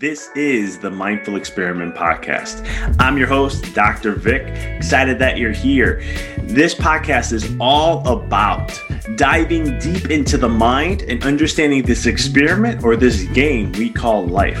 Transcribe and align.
This 0.00 0.30
is 0.36 0.78
the 0.78 0.92
Mindful 0.92 1.34
Experiment 1.34 1.96
Podcast. 1.96 2.64
I'm 3.00 3.18
your 3.18 3.26
host, 3.26 3.74
Dr. 3.74 4.12
Vic. 4.12 4.42
Excited 4.76 5.18
that 5.18 5.38
you're 5.38 5.50
here. 5.50 6.00
This 6.42 6.72
podcast 6.72 7.32
is 7.32 7.52
all 7.58 8.06
about 8.06 8.80
diving 9.16 9.76
deep 9.80 10.08
into 10.08 10.38
the 10.38 10.48
mind 10.48 11.02
and 11.02 11.24
understanding 11.24 11.82
this 11.82 12.06
experiment 12.06 12.84
or 12.84 12.94
this 12.94 13.24
game 13.24 13.72
we 13.72 13.90
call 13.90 14.24
life. 14.24 14.56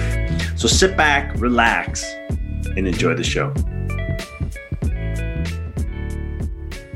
So 0.58 0.66
sit 0.66 0.96
back, 0.96 1.32
relax, 1.38 2.02
and 2.76 2.88
enjoy 2.88 3.14
the 3.14 3.22
show. 3.22 3.54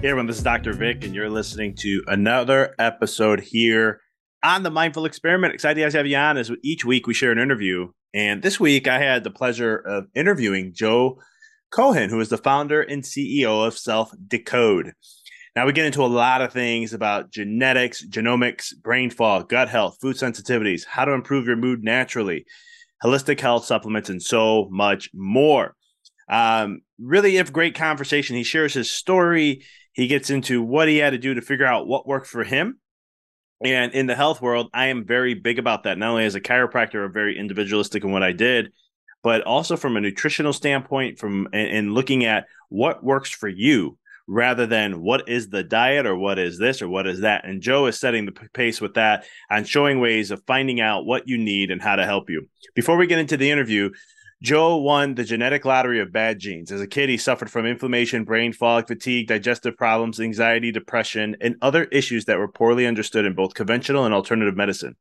Hey 0.00 0.08
everyone, 0.08 0.26
this 0.26 0.38
is 0.38 0.42
Dr. 0.42 0.72
Vic, 0.72 1.04
and 1.04 1.14
you're 1.14 1.30
listening 1.30 1.76
to 1.76 2.02
another 2.08 2.74
episode 2.80 3.38
here 3.38 4.00
on 4.42 4.64
the 4.64 4.70
Mindful 4.72 5.04
Experiment. 5.04 5.54
Excited 5.54 5.88
to 5.88 5.96
have 5.96 6.08
you 6.08 6.16
on 6.16 6.36
as 6.36 6.50
each 6.64 6.84
week 6.84 7.06
we 7.06 7.14
share 7.14 7.30
an 7.30 7.38
interview 7.38 7.92
and 8.14 8.42
this 8.42 8.60
week, 8.60 8.88
I 8.88 8.98
had 8.98 9.24
the 9.24 9.30
pleasure 9.30 9.76
of 9.76 10.06
interviewing 10.14 10.72
Joe 10.74 11.20
Cohen, 11.70 12.10
who 12.10 12.20
is 12.20 12.28
the 12.28 12.36
founder 12.36 12.82
and 12.82 13.02
CEO 13.02 13.66
of 13.66 13.78
Self 13.78 14.12
Decode. 14.28 14.92
Now, 15.56 15.66
we 15.66 15.72
get 15.72 15.86
into 15.86 16.04
a 16.04 16.06
lot 16.06 16.42
of 16.42 16.52
things 16.52 16.92
about 16.92 17.30
genetics, 17.30 18.04
genomics, 18.04 18.76
brain 18.76 19.10
fog, 19.10 19.48
gut 19.48 19.68
health, 19.68 19.98
food 20.00 20.16
sensitivities, 20.16 20.86
how 20.86 21.04
to 21.04 21.12
improve 21.12 21.46
your 21.46 21.56
mood 21.56 21.82
naturally, 21.82 22.46
holistic 23.02 23.40
health 23.40 23.64
supplements, 23.64 24.10
and 24.10 24.22
so 24.22 24.68
much 24.70 25.10
more. 25.14 25.74
Um, 26.28 26.80
really, 26.98 27.38
a 27.38 27.44
great 27.44 27.74
conversation. 27.74 28.36
He 28.36 28.44
shares 28.44 28.74
his 28.74 28.90
story. 28.90 29.64
He 29.92 30.06
gets 30.06 30.30
into 30.30 30.62
what 30.62 30.88
he 30.88 30.98
had 30.98 31.10
to 31.10 31.18
do 31.18 31.34
to 31.34 31.42
figure 31.42 31.66
out 31.66 31.86
what 31.86 32.06
worked 32.06 32.26
for 32.26 32.44
him 32.44 32.78
and 33.64 33.92
in 33.92 34.06
the 34.06 34.14
health 34.14 34.40
world, 34.40 34.70
I 34.72 34.86
am 34.86 35.04
very 35.04 35.34
big 35.34 35.58
about 35.58 35.84
that. 35.84 35.98
Not 35.98 36.10
only 36.10 36.24
as 36.24 36.34
a 36.34 36.40
chiropractor, 36.40 37.04
I'm 37.04 37.12
very 37.12 37.38
individualistic 37.38 38.04
in 38.04 38.10
what 38.10 38.22
I 38.22 38.32
did, 38.32 38.72
but 39.22 39.42
also 39.42 39.76
from 39.76 39.96
a 39.96 40.00
nutritional 40.00 40.52
standpoint, 40.52 41.18
from 41.18 41.48
and, 41.52 41.68
and 41.68 41.94
looking 41.94 42.24
at 42.24 42.46
what 42.68 43.04
works 43.04 43.30
for 43.30 43.48
you 43.48 43.98
rather 44.28 44.66
than 44.66 45.02
what 45.02 45.28
is 45.28 45.48
the 45.48 45.62
diet 45.62 46.06
or 46.06 46.16
what 46.16 46.38
is 46.38 46.58
this 46.58 46.80
or 46.80 46.88
what 46.88 47.06
is 47.06 47.20
that. 47.20 47.44
And 47.44 47.60
Joe 47.60 47.86
is 47.86 47.98
setting 47.98 48.26
the 48.26 48.32
pace 48.32 48.80
with 48.80 48.94
that 48.94 49.24
and 49.50 49.68
showing 49.68 50.00
ways 50.00 50.30
of 50.30 50.42
finding 50.46 50.80
out 50.80 51.04
what 51.04 51.28
you 51.28 51.38
need 51.38 51.70
and 51.70 51.82
how 51.82 51.96
to 51.96 52.04
help 52.04 52.30
you. 52.30 52.48
Before 52.74 52.96
we 52.96 53.06
get 53.06 53.18
into 53.18 53.36
the 53.36 53.50
interview, 53.50 53.90
Joe 54.42 54.76
won 54.76 55.14
the 55.14 55.22
genetic 55.22 55.64
lottery 55.64 56.00
of 56.00 56.12
bad 56.12 56.40
genes. 56.40 56.72
As 56.72 56.80
a 56.80 56.86
kid, 56.88 57.08
he 57.08 57.16
suffered 57.16 57.48
from 57.48 57.64
inflammation, 57.64 58.24
brain 58.24 58.52
fog, 58.52 58.88
fatigue, 58.88 59.28
digestive 59.28 59.76
problems, 59.76 60.18
anxiety, 60.18 60.72
depression, 60.72 61.36
and 61.40 61.54
other 61.62 61.84
issues 61.84 62.24
that 62.24 62.38
were 62.38 62.48
poorly 62.48 62.84
understood 62.84 63.24
in 63.24 63.36
both 63.36 63.54
conventional 63.54 64.04
and 64.04 64.12
alternative 64.12 64.56
medicine. 64.56 64.96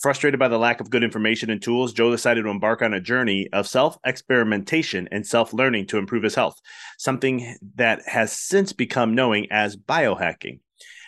Frustrated 0.00 0.38
by 0.38 0.46
the 0.46 0.58
lack 0.58 0.80
of 0.80 0.88
good 0.88 1.02
information 1.02 1.50
and 1.50 1.60
tools, 1.60 1.92
Joe 1.92 2.12
decided 2.12 2.42
to 2.42 2.48
embark 2.48 2.80
on 2.80 2.94
a 2.94 3.00
journey 3.00 3.48
of 3.52 3.66
self 3.66 3.98
experimentation 4.06 5.08
and 5.10 5.26
self 5.26 5.52
learning 5.52 5.88
to 5.88 5.98
improve 5.98 6.22
his 6.22 6.36
health, 6.36 6.60
something 6.96 7.56
that 7.74 8.02
has 8.06 8.30
since 8.32 8.72
become 8.72 9.16
known 9.16 9.46
as 9.50 9.76
biohacking. 9.76 10.60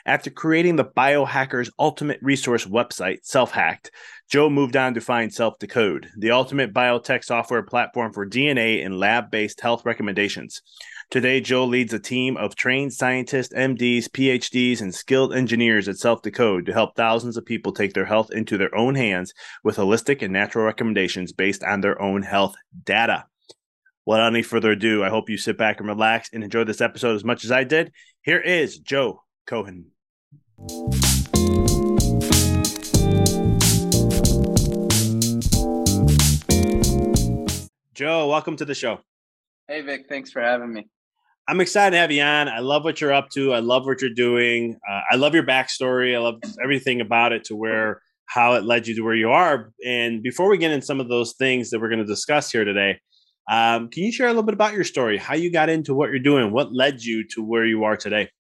After 0.09 0.31
creating 0.31 0.77
the 0.77 0.87
biohacker's 0.87 1.71
ultimate 1.79 2.19
resource 2.23 2.65
website, 2.65 3.29
SelfHacked, 3.31 3.91
Joe 4.31 4.49
moved 4.49 4.75
on 4.75 4.95
to 4.95 5.03
find 5.03 5.31
SelfDecode, 5.31 6.07
the 6.17 6.31
ultimate 6.31 6.73
biotech 6.73 7.23
software 7.23 7.63
platform 7.63 8.15
for 8.15 8.27
DNA 8.27 8.83
and 8.87 8.99
lab 8.99 9.31
based 9.31 9.61
health 9.61 9.85
recommendations. 9.85 10.63
Today, 11.11 11.43
Joe 11.43 11.67
leads 11.67 11.93
a 11.93 11.99
team 11.99 12.39
of 12.39 12.57
trained 12.57 12.95
scientists, 12.95 13.53
MDs, 13.53 14.09
PhDs, 14.09 14.81
and 14.81 14.95
skilled 14.95 15.35
engineers 15.35 15.89
at 15.89 15.97
SelfDecode 15.97 16.65
to 16.65 16.73
help 16.73 16.97
thousands 16.97 17.37
of 17.37 17.45
people 17.45 17.73
take 17.73 17.93
their 17.93 18.07
health 18.07 18.31
into 18.33 18.57
their 18.57 18.75
own 18.75 18.95
hands 18.95 19.35
with 19.63 19.77
holistic 19.77 20.23
and 20.23 20.33
natural 20.33 20.65
recommendations 20.65 21.33
based 21.33 21.63
on 21.63 21.83
their 21.83 22.01
own 22.01 22.23
health 22.23 22.55
data. 22.83 23.27
Without 24.07 24.33
any 24.33 24.43
further 24.43 24.71
ado, 24.71 25.05
I 25.05 25.11
hope 25.11 25.29
you 25.29 25.37
sit 25.37 25.59
back 25.59 25.81
and 25.81 25.87
relax 25.87 26.31
and 26.33 26.43
enjoy 26.43 26.65
this 26.65 26.81
episode 26.81 27.15
as 27.15 27.25
much 27.25 27.45
as 27.45 27.53
I 27.53 27.65
did. 27.65 27.93
Here 28.23 28.41
is 28.41 28.79
Joe 28.79 29.25
Cohen. 29.47 29.91
Joe, 30.59 30.91
welcome 38.27 38.57
to 38.57 38.65
the 38.65 38.75
show. 38.75 38.99
Hey, 39.69 39.83
Vic. 39.83 40.07
Thanks 40.09 40.33
for 40.33 40.43
having 40.43 40.73
me. 40.73 40.89
I'm 41.47 41.61
excited 41.61 41.93
to 41.93 41.99
have 41.99 42.11
you 42.11 42.23
on. 42.23 42.49
I 42.49 42.59
love 42.59 42.83
what 42.83 43.01
you're 43.01 43.13
up 43.13 43.31
to. 43.35 43.53
I 43.53 43.61
love 43.61 43.87
what 43.87 44.01
you're 44.01 44.11
doing. 44.11 44.77
Uh, 44.91 45.03
I 45.13 45.15
love 45.15 45.33
your 45.33 45.45
backstory. 45.45 46.17
I 46.17 46.19
love 46.19 46.41
everything 46.61 47.01
about 47.01 47.33
it 47.33 47.45
to 47.45 47.55
where 47.55 48.03
how 48.27 48.55
it 48.55 48.65
led 48.65 48.89
you 48.89 48.97
to 48.97 49.03
where 49.03 49.15
you 49.15 49.31
are. 49.31 49.71
And 49.87 50.25
before 50.25 50.51
we 50.51 50.59
get 50.59 50.73
into 50.73 50.85
some 50.85 50.99
of 50.99 51.09
those 51.09 51.35
things 51.35 51.71
that 51.71 51.81
we're 51.81 51.89
going 51.89 52.01
to 52.01 52.05
discuss 52.05 52.51
here 52.51 52.65
today, 52.65 52.99
um, 53.49 53.91
can 53.91 54.03
you 54.03 54.11
share 54.11 54.27
a 54.27 54.31
little 54.31 54.43
bit 54.43 54.55
about 54.55 54.75
your 54.75 54.83
story? 54.83 55.19
How 55.19 55.35
you 55.35 55.53
got 55.53 55.69
into 55.69 55.95
what 55.95 56.11
you're 56.11 56.19
doing? 56.19 56.51
What 56.51 56.75
led 56.75 57.01
you 57.01 57.23
to 57.35 57.45
where 57.45 57.65
you 57.65 57.85
are 57.85 57.97
today? 57.97 58.31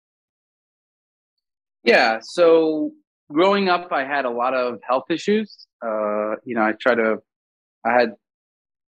Yeah. 1.84 2.18
So 2.22 2.92
growing 3.30 3.68
up, 3.68 3.92
I 3.92 4.04
had 4.04 4.24
a 4.24 4.30
lot 4.30 4.54
of 4.54 4.80
health 4.86 5.10
issues. 5.10 5.66
Uh, 5.84 6.36
you 6.44 6.54
know, 6.54 6.62
I 6.62 6.72
try 6.72 6.94
to, 6.94 7.18
I 7.84 7.92
had 7.92 8.14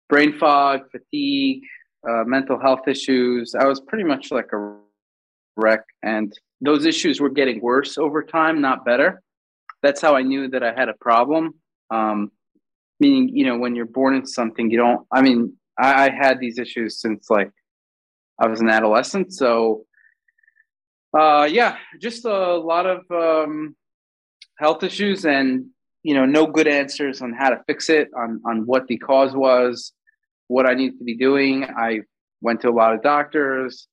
brain 0.08 0.38
fog, 0.38 0.90
fatigue, 0.92 1.64
uh, 2.08 2.24
mental 2.26 2.60
health 2.60 2.88
issues. 2.88 3.56
I 3.56 3.66
was 3.66 3.80
pretty 3.80 4.04
much 4.04 4.32
like 4.32 4.52
a 4.54 4.76
wreck, 5.58 5.84
and 6.02 6.34
those 6.62 6.86
issues 6.86 7.20
were 7.20 7.30
getting 7.30 7.62
worse 7.62 7.98
over 7.98 8.24
time, 8.24 8.62
not 8.62 8.86
better. 8.86 9.22
That's 9.84 10.02
how 10.02 10.16
I 10.16 10.24
knew 10.24 10.50
that 10.50 10.64
I 10.64 10.74
had 10.74 10.90
a 10.90 10.94
problem. 11.00 11.56
Um, 11.92 12.32
meaning, 13.00 13.30
you 13.36 13.46
know, 13.46 13.58
when 13.58 13.76
you're 13.76 13.86
born 13.86 14.16
into 14.16 14.28
something, 14.28 14.70
you 14.70 14.78
don't. 14.78 15.06
I 15.12 15.22
mean, 15.22 15.54
I, 15.78 16.06
I 16.06 16.10
had 16.12 16.40
these 16.40 16.58
issues 16.58 17.00
since 17.00 17.30
like 17.30 17.52
I 18.40 18.48
was 18.48 18.62
an 18.62 18.70
adolescent, 18.70 19.34
so 19.34 19.86
uh, 21.18 21.48
yeah, 21.50 21.78
just 22.00 22.26
a 22.26 22.56
lot 22.58 22.86
of 22.86 23.00
um, 23.12 23.76
health 24.58 24.84
issues 24.84 25.26
and 25.26 25.66
you 26.04 26.14
know 26.14 26.26
no 26.26 26.48
good 26.48 26.68
answers 26.68 27.22
on 27.22 27.34
how 27.34 27.50
to 27.50 27.62
fix 27.68 27.90
it, 27.90 28.10
on 28.16 28.42
on 28.46 28.66
what 28.66 28.88
the 28.88 28.98
cause 28.98 29.34
was, 29.36 29.94
what 30.48 30.66
I 30.66 30.74
need 30.74 30.98
to 30.98 31.04
be 31.04 31.16
doing. 31.18 31.66
I 31.66 32.02
went 32.42 32.62
to 32.62 32.70
a 32.70 32.72
lot 32.72 32.94
of 32.94 33.02
doctors. 33.02 33.88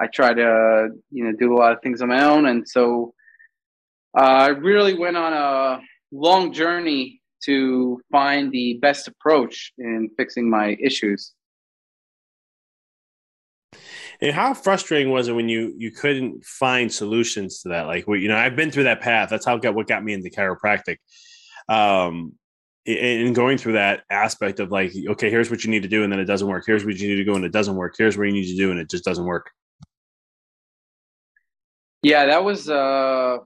I 0.00 0.06
tried 0.06 0.34
to 0.34 0.88
you 1.10 1.24
know 1.24 1.32
do 1.32 1.54
a 1.54 1.58
lot 1.58 1.72
of 1.72 1.82
things 1.82 2.00
on 2.00 2.08
my 2.08 2.24
own, 2.24 2.46
and 2.46 2.66
so 2.66 3.14
uh, 4.16 4.22
I 4.22 4.48
really 4.48 4.94
went 4.94 5.16
on 5.16 5.32
a 5.32 5.80
long 6.10 6.52
journey 6.52 7.20
to 7.44 8.00
find 8.10 8.52
the 8.52 8.78
best 8.80 9.08
approach 9.08 9.72
in 9.78 10.10
fixing 10.16 10.48
my 10.48 10.76
issues. 10.80 11.32
And 14.22 14.32
how 14.32 14.54
frustrating 14.54 15.10
was 15.10 15.26
it 15.26 15.32
when 15.32 15.48
you 15.48 15.74
you 15.76 15.90
couldn't 15.90 16.44
find 16.44 16.90
solutions 16.90 17.60
to 17.62 17.70
that? 17.70 17.88
Like, 17.88 18.06
you 18.06 18.28
know, 18.28 18.36
I've 18.36 18.54
been 18.54 18.70
through 18.70 18.84
that 18.84 19.00
path. 19.00 19.28
That's 19.28 19.44
how 19.44 19.56
got 19.56 19.74
what 19.74 19.88
got 19.88 20.04
me 20.04 20.12
into 20.12 20.30
chiropractic. 20.30 20.98
Um, 21.68 22.34
and 22.86 23.34
going 23.34 23.58
through 23.58 23.74
that 23.74 24.02
aspect 24.10 24.60
of 24.60 24.70
like, 24.70 24.92
okay, 25.08 25.28
here's 25.28 25.50
what 25.50 25.64
you 25.64 25.70
need 25.70 25.82
to 25.82 25.88
do, 25.88 26.04
and 26.04 26.12
then 26.12 26.20
it 26.20 26.24
doesn't 26.24 26.46
work. 26.46 26.64
Here's 26.64 26.84
what 26.84 26.96
you 26.96 27.08
need 27.08 27.16
to 27.16 27.24
go, 27.24 27.34
and 27.34 27.44
it 27.44 27.52
doesn't 27.52 27.74
work. 27.74 27.94
Here's 27.98 28.16
what 28.16 28.26
you 28.28 28.32
need 28.32 28.46
to 28.46 28.56
do, 28.56 28.70
and 28.70 28.78
it 28.78 28.88
just 28.88 29.04
doesn't 29.04 29.24
work. 29.24 29.50
Yeah, 32.02 32.26
that 32.26 32.44
was 32.44 32.70
uh, 32.70 33.38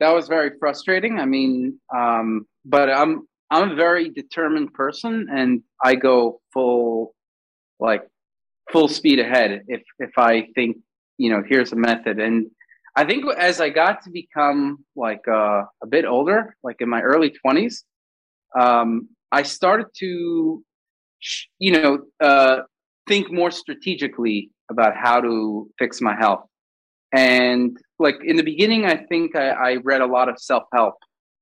that 0.00 0.10
was 0.10 0.28
very 0.28 0.52
frustrating. 0.58 1.18
I 1.18 1.24
mean, 1.24 1.80
um, 1.94 2.46
but 2.66 2.90
I'm 2.90 3.26
I'm 3.50 3.70
a 3.70 3.74
very 3.74 4.10
determined 4.10 4.74
person, 4.74 5.28
and 5.30 5.62
I 5.82 5.94
go 5.94 6.42
full 6.52 7.14
like 7.80 8.06
full 8.72 8.88
speed 8.88 9.18
ahead 9.18 9.62
if 9.68 9.82
if 9.98 10.10
I 10.16 10.48
think 10.54 10.78
you 11.16 11.30
know 11.30 11.42
here's 11.46 11.72
a 11.72 11.76
method. 11.76 12.18
And 12.18 12.46
I 12.96 13.04
think 13.04 13.24
as 13.36 13.60
I 13.60 13.68
got 13.68 14.02
to 14.02 14.10
become 14.10 14.84
like 14.96 15.26
uh, 15.28 15.62
a 15.82 15.86
bit 15.88 16.04
older, 16.04 16.56
like 16.62 16.76
in 16.80 16.88
my 16.88 17.00
early 17.00 17.30
twenties, 17.30 17.84
um, 18.58 19.08
I 19.32 19.42
started 19.42 19.86
to 19.98 20.64
you 21.58 21.72
know 21.72 21.98
uh, 22.20 22.60
think 23.06 23.32
more 23.32 23.50
strategically 23.50 24.50
about 24.70 24.94
how 24.96 25.20
to 25.20 25.68
fix 25.78 26.00
my 26.00 26.14
health. 26.14 26.44
And 27.12 27.76
like 27.98 28.16
in 28.24 28.36
the 28.36 28.42
beginning, 28.42 28.84
I 28.84 28.96
think 28.96 29.34
I, 29.34 29.48
I 29.48 29.76
read 29.76 30.02
a 30.02 30.06
lot 30.06 30.28
of 30.28 30.38
self 30.38 30.64
help, 30.74 30.94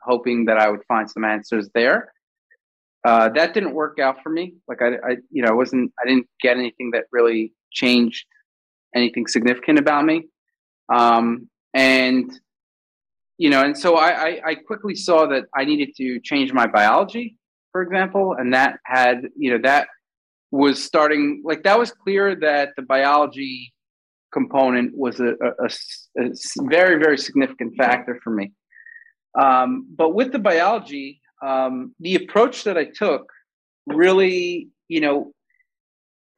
hoping 0.02 0.44
that 0.46 0.58
I 0.58 0.70
would 0.70 0.84
find 0.86 1.10
some 1.10 1.24
answers 1.24 1.68
there. 1.74 2.12
Uh, 3.06 3.28
that 3.38 3.54
didn't 3.54 3.74
work 3.82 3.96
out 4.06 4.16
for 4.22 4.30
me. 4.38 4.44
Like 4.70 4.80
I, 4.86 4.88
I, 5.08 5.12
you 5.30 5.42
know, 5.42 5.50
I 5.54 5.56
wasn't, 5.62 5.92
I 6.00 6.08
didn't 6.08 6.26
get 6.44 6.56
anything 6.56 6.88
that 6.94 7.04
really 7.12 7.52
changed 7.80 8.24
anything 8.94 9.26
significant 9.28 9.78
about 9.78 10.04
me. 10.04 10.16
Um, 10.92 11.48
and, 11.72 12.28
you 13.38 13.50
know, 13.52 13.62
and 13.66 13.76
so 13.78 13.96
I, 13.96 14.10
I, 14.28 14.30
I 14.50 14.54
quickly 14.70 14.96
saw 14.96 15.26
that 15.32 15.44
I 15.54 15.62
needed 15.64 15.90
to 16.00 16.06
change 16.30 16.52
my 16.52 16.66
biology, 16.78 17.26
for 17.70 17.80
example, 17.82 18.34
and 18.38 18.54
that 18.54 18.72
had, 18.84 19.16
you 19.36 19.52
know, 19.52 19.60
that 19.62 19.86
was 20.50 20.82
starting, 20.82 21.42
like 21.44 21.62
that 21.62 21.78
was 21.78 21.92
clear 21.92 22.34
that 22.48 22.70
the 22.76 22.82
biology 22.82 23.72
component 24.32 24.88
was 24.96 25.20
a, 25.20 25.30
a, 25.46 25.50
a, 25.66 26.24
a 26.24 26.30
very, 26.76 26.96
very 27.04 27.18
significant 27.18 27.76
factor 27.76 28.18
for 28.24 28.30
me. 28.30 28.46
Um, 29.38 29.86
but 29.94 30.10
with 30.18 30.32
the 30.32 30.40
biology, 30.40 31.20
um, 31.42 31.94
the 32.00 32.16
approach 32.16 32.64
that 32.64 32.76
I 32.76 32.84
took 32.84 33.30
really, 33.86 34.68
you 34.88 35.00
know, 35.00 35.32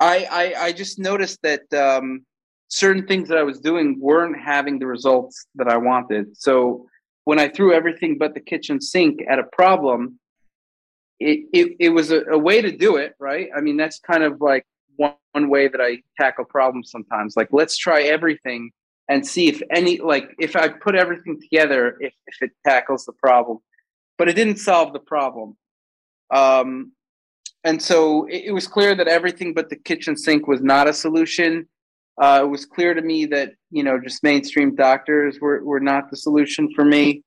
I 0.01 0.27
I, 0.31 0.65
I 0.67 0.73
just 0.73 0.99
noticed 0.99 1.41
that 1.43 1.73
um, 1.73 2.25
certain 2.69 3.07
things 3.07 3.29
that 3.29 3.39
I 3.39 3.43
was 3.43 3.61
doing 3.61 3.99
weren't 4.01 4.39
having 4.39 4.79
the 4.79 4.87
results 4.87 5.47
that 5.57 5.69
I 5.69 5.77
wanted. 5.77 6.37
So 6.37 6.87
when 7.25 7.39
I 7.39 7.49
threw 7.49 7.75
everything 7.75 8.19
but 8.19 8.35
the 8.35 8.41
kitchen 8.41 8.81
sink 8.81 9.21
at 9.29 9.39
a 9.39 9.45
problem, 9.45 10.19
it 11.19 11.47
it, 11.53 11.77
it 11.81 11.89
was 11.91 12.11
a, 12.11 12.23
a 12.25 12.39
way 12.39 12.63
to 12.63 12.77
do 12.77 12.97
it, 12.97 13.15
right? 13.19 13.49
I 13.57 13.61
mean, 13.61 13.77
that's 13.77 13.99
kind 13.99 14.23
of 14.23 14.41
like 14.41 14.65
one, 14.97 15.15
one 15.33 15.49
way 15.49 15.69
that 15.69 15.81
I 15.81 16.03
tackle 16.19 16.45
problems 16.45 16.91
sometimes. 16.91 17.37
Like, 17.37 17.49
let's 17.53 17.77
try 17.77 18.03
everything 18.03 18.71
and 19.09 19.27
see 19.27 19.49
if 19.49 19.63
any 19.71 19.99
like 19.99 20.35
if 20.39 20.55
I 20.55 20.69
put 20.69 20.95
everything 20.95 21.41
together, 21.41 21.97
if 22.01 22.15
if 22.27 22.43
it 22.43 22.51
tackles 22.65 23.05
the 23.05 23.13
problem. 23.13 23.59
But 24.19 24.29
it 24.29 24.35
didn't 24.37 24.59
solve 24.59 24.93
the 24.93 24.99
problem. 24.99 25.57
Um, 26.31 26.93
and 27.65 27.83
so 27.83 28.27
it, 28.27 28.47
it 28.47 28.53
was 28.53 28.67
clear 28.67 28.95
that 28.95 29.09
everything 29.09 29.55
but 29.55 29.71
the 29.71 29.77
kitchen 29.77 30.17
sink 30.17 30.47
was 30.47 30.61
not 30.61 30.89
a 30.89 30.93
solution. 30.93 31.69
Uh, 32.21 32.41
it 32.43 32.49
was 32.49 32.67
clear 32.67 32.95
to 32.95 33.03
me 33.03 33.27
that 33.27 33.53
you 33.71 33.83
know 33.83 33.99
just 33.99 34.23
mainstream 34.23 34.75
doctors 34.75 35.39
were 35.41 35.65
were 35.65 35.81
not 35.81 36.11
the 36.11 36.17
solution 36.17 36.69
for 36.75 36.85
me. 36.85 37.23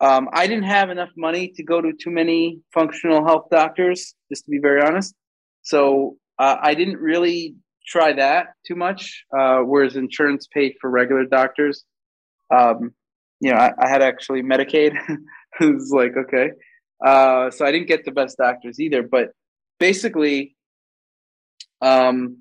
Um, 0.00 0.30
I 0.32 0.46
didn't 0.46 0.64
have 0.64 0.88
enough 0.88 1.10
money 1.16 1.48
to 1.56 1.62
go 1.62 1.80
to 1.80 1.92
too 1.92 2.10
many 2.10 2.60
functional 2.72 3.24
health 3.24 3.48
doctors, 3.50 4.14
just 4.30 4.46
to 4.46 4.50
be 4.50 4.58
very 4.58 4.80
honest. 4.80 5.14
So 5.62 6.16
uh, 6.38 6.56
I 6.62 6.74
didn't 6.74 6.96
really 6.96 7.54
try 7.86 8.14
that 8.14 8.54
too 8.66 8.76
much. 8.76 9.24
Uh, 9.36 9.58
whereas 9.58 9.96
insurance 9.96 10.46
paid 10.46 10.74
for 10.80 10.88
regular 10.88 11.26
doctors. 11.26 11.84
Um, 12.50 12.94
you 13.40 13.52
know, 13.52 13.58
I, 13.58 13.72
I, 13.78 13.88
had 13.88 14.02
actually 14.02 14.42
Medicaid. 14.42 14.96
it 15.68 15.74
was 15.74 15.90
like 15.90 16.16
okay, 16.16 16.50
uh, 17.04 17.50
so 17.50 17.64
I 17.64 17.72
didn't 17.72 17.88
get 17.88 18.04
the 18.04 18.12
best 18.12 18.38
doctors 18.38 18.80
either. 18.80 19.02
But 19.02 19.32
basically, 19.78 20.56
um, 21.80 22.38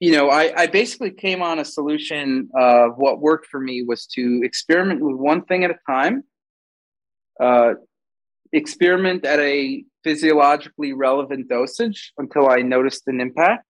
you 0.00 0.12
know, 0.12 0.30
I, 0.30 0.52
I 0.62 0.66
basically 0.66 1.10
came 1.10 1.42
on 1.42 1.58
a 1.58 1.64
solution 1.64 2.48
of 2.54 2.96
what 2.96 3.20
worked 3.20 3.46
for 3.46 3.60
me 3.60 3.82
was 3.82 4.06
to 4.08 4.40
experiment 4.42 5.00
with 5.00 5.16
one 5.16 5.44
thing 5.44 5.64
at 5.64 5.70
a 5.70 5.78
time, 5.86 6.24
uh, 7.38 7.74
experiment 8.52 9.24
at 9.24 9.38
a 9.40 9.84
physiologically 10.02 10.94
relevant 10.94 11.48
dosage 11.48 12.12
until 12.16 12.48
I 12.48 12.62
noticed 12.62 13.06
an 13.08 13.20
impact, 13.20 13.64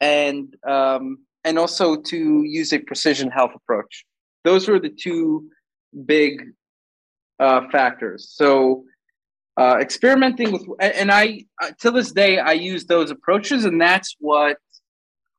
and 0.00 0.54
um, 0.66 1.18
and 1.44 1.58
also 1.58 1.96
to 1.96 2.42
use 2.44 2.72
a 2.72 2.78
precision 2.78 3.30
health 3.30 3.52
approach. 3.54 4.04
Those 4.44 4.68
were 4.68 4.80
the 4.80 4.90
two 4.90 5.50
big 6.04 6.42
uh, 7.38 7.68
factors. 7.70 8.30
So 8.30 8.84
uh, 9.58 9.78
experimenting 9.80 10.52
with, 10.52 10.62
and 10.80 11.10
I 11.10 11.44
uh, 11.60 11.70
to 11.80 11.90
this 11.90 12.12
day 12.12 12.38
I 12.38 12.52
use 12.52 12.86
those 12.86 13.10
approaches, 13.10 13.64
and 13.64 13.80
that's 13.80 14.14
what 14.20 14.56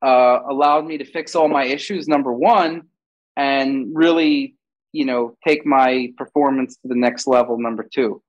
uh, 0.01 0.39
allowed 0.49 0.85
me 0.85 0.97
to 0.97 1.05
fix 1.05 1.35
all 1.35 1.47
my 1.47 1.63
issues. 1.63 2.07
Number 2.07 2.33
one, 2.33 2.83
and 3.37 3.87
really, 3.93 4.55
you 4.91 5.05
know, 5.05 5.37
take 5.47 5.65
my 5.65 6.11
performance 6.17 6.75
to 6.81 6.89
the 6.89 6.95
next 6.95 7.27
level. 7.27 7.57
Number 7.57 7.83
two, 7.83 8.21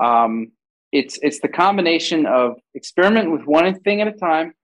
um, 0.00 0.52
it's 0.92 1.18
it's 1.20 1.40
the 1.40 1.48
combination 1.48 2.26
of 2.26 2.54
experiment 2.74 3.32
with 3.32 3.42
one 3.44 3.80
thing 3.80 4.00
at 4.02 4.06
a 4.06 4.12
time, 4.12 4.54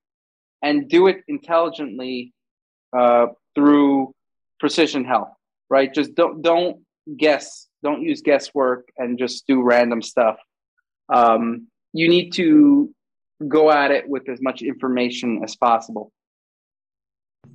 and 0.62 0.88
do 0.88 1.08
it 1.08 1.24
intelligently 1.26 2.32
uh, 2.96 3.26
through 3.56 4.14
precision 4.60 5.04
health. 5.04 5.32
Right? 5.68 5.92
Just 5.92 6.14
don't 6.14 6.42
don't 6.42 6.82
guess. 7.16 7.66
Don't 7.82 8.02
use 8.02 8.22
guesswork 8.22 8.88
and 8.96 9.18
just 9.18 9.46
do 9.46 9.62
random 9.62 10.02
stuff. 10.02 10.36
Um, 11.08 11.68
you 11.92 12.08
need 12.08 12.32
to 12.34 12.94
go 13.46 13.70
at 13.70 13.90
it 13.90 14.08
with 14.08 14.28
as 14.28 14.40
much 14.40 14.62
information 14.62 15.42
as 15.42 15.56
possible. 15.56 16.12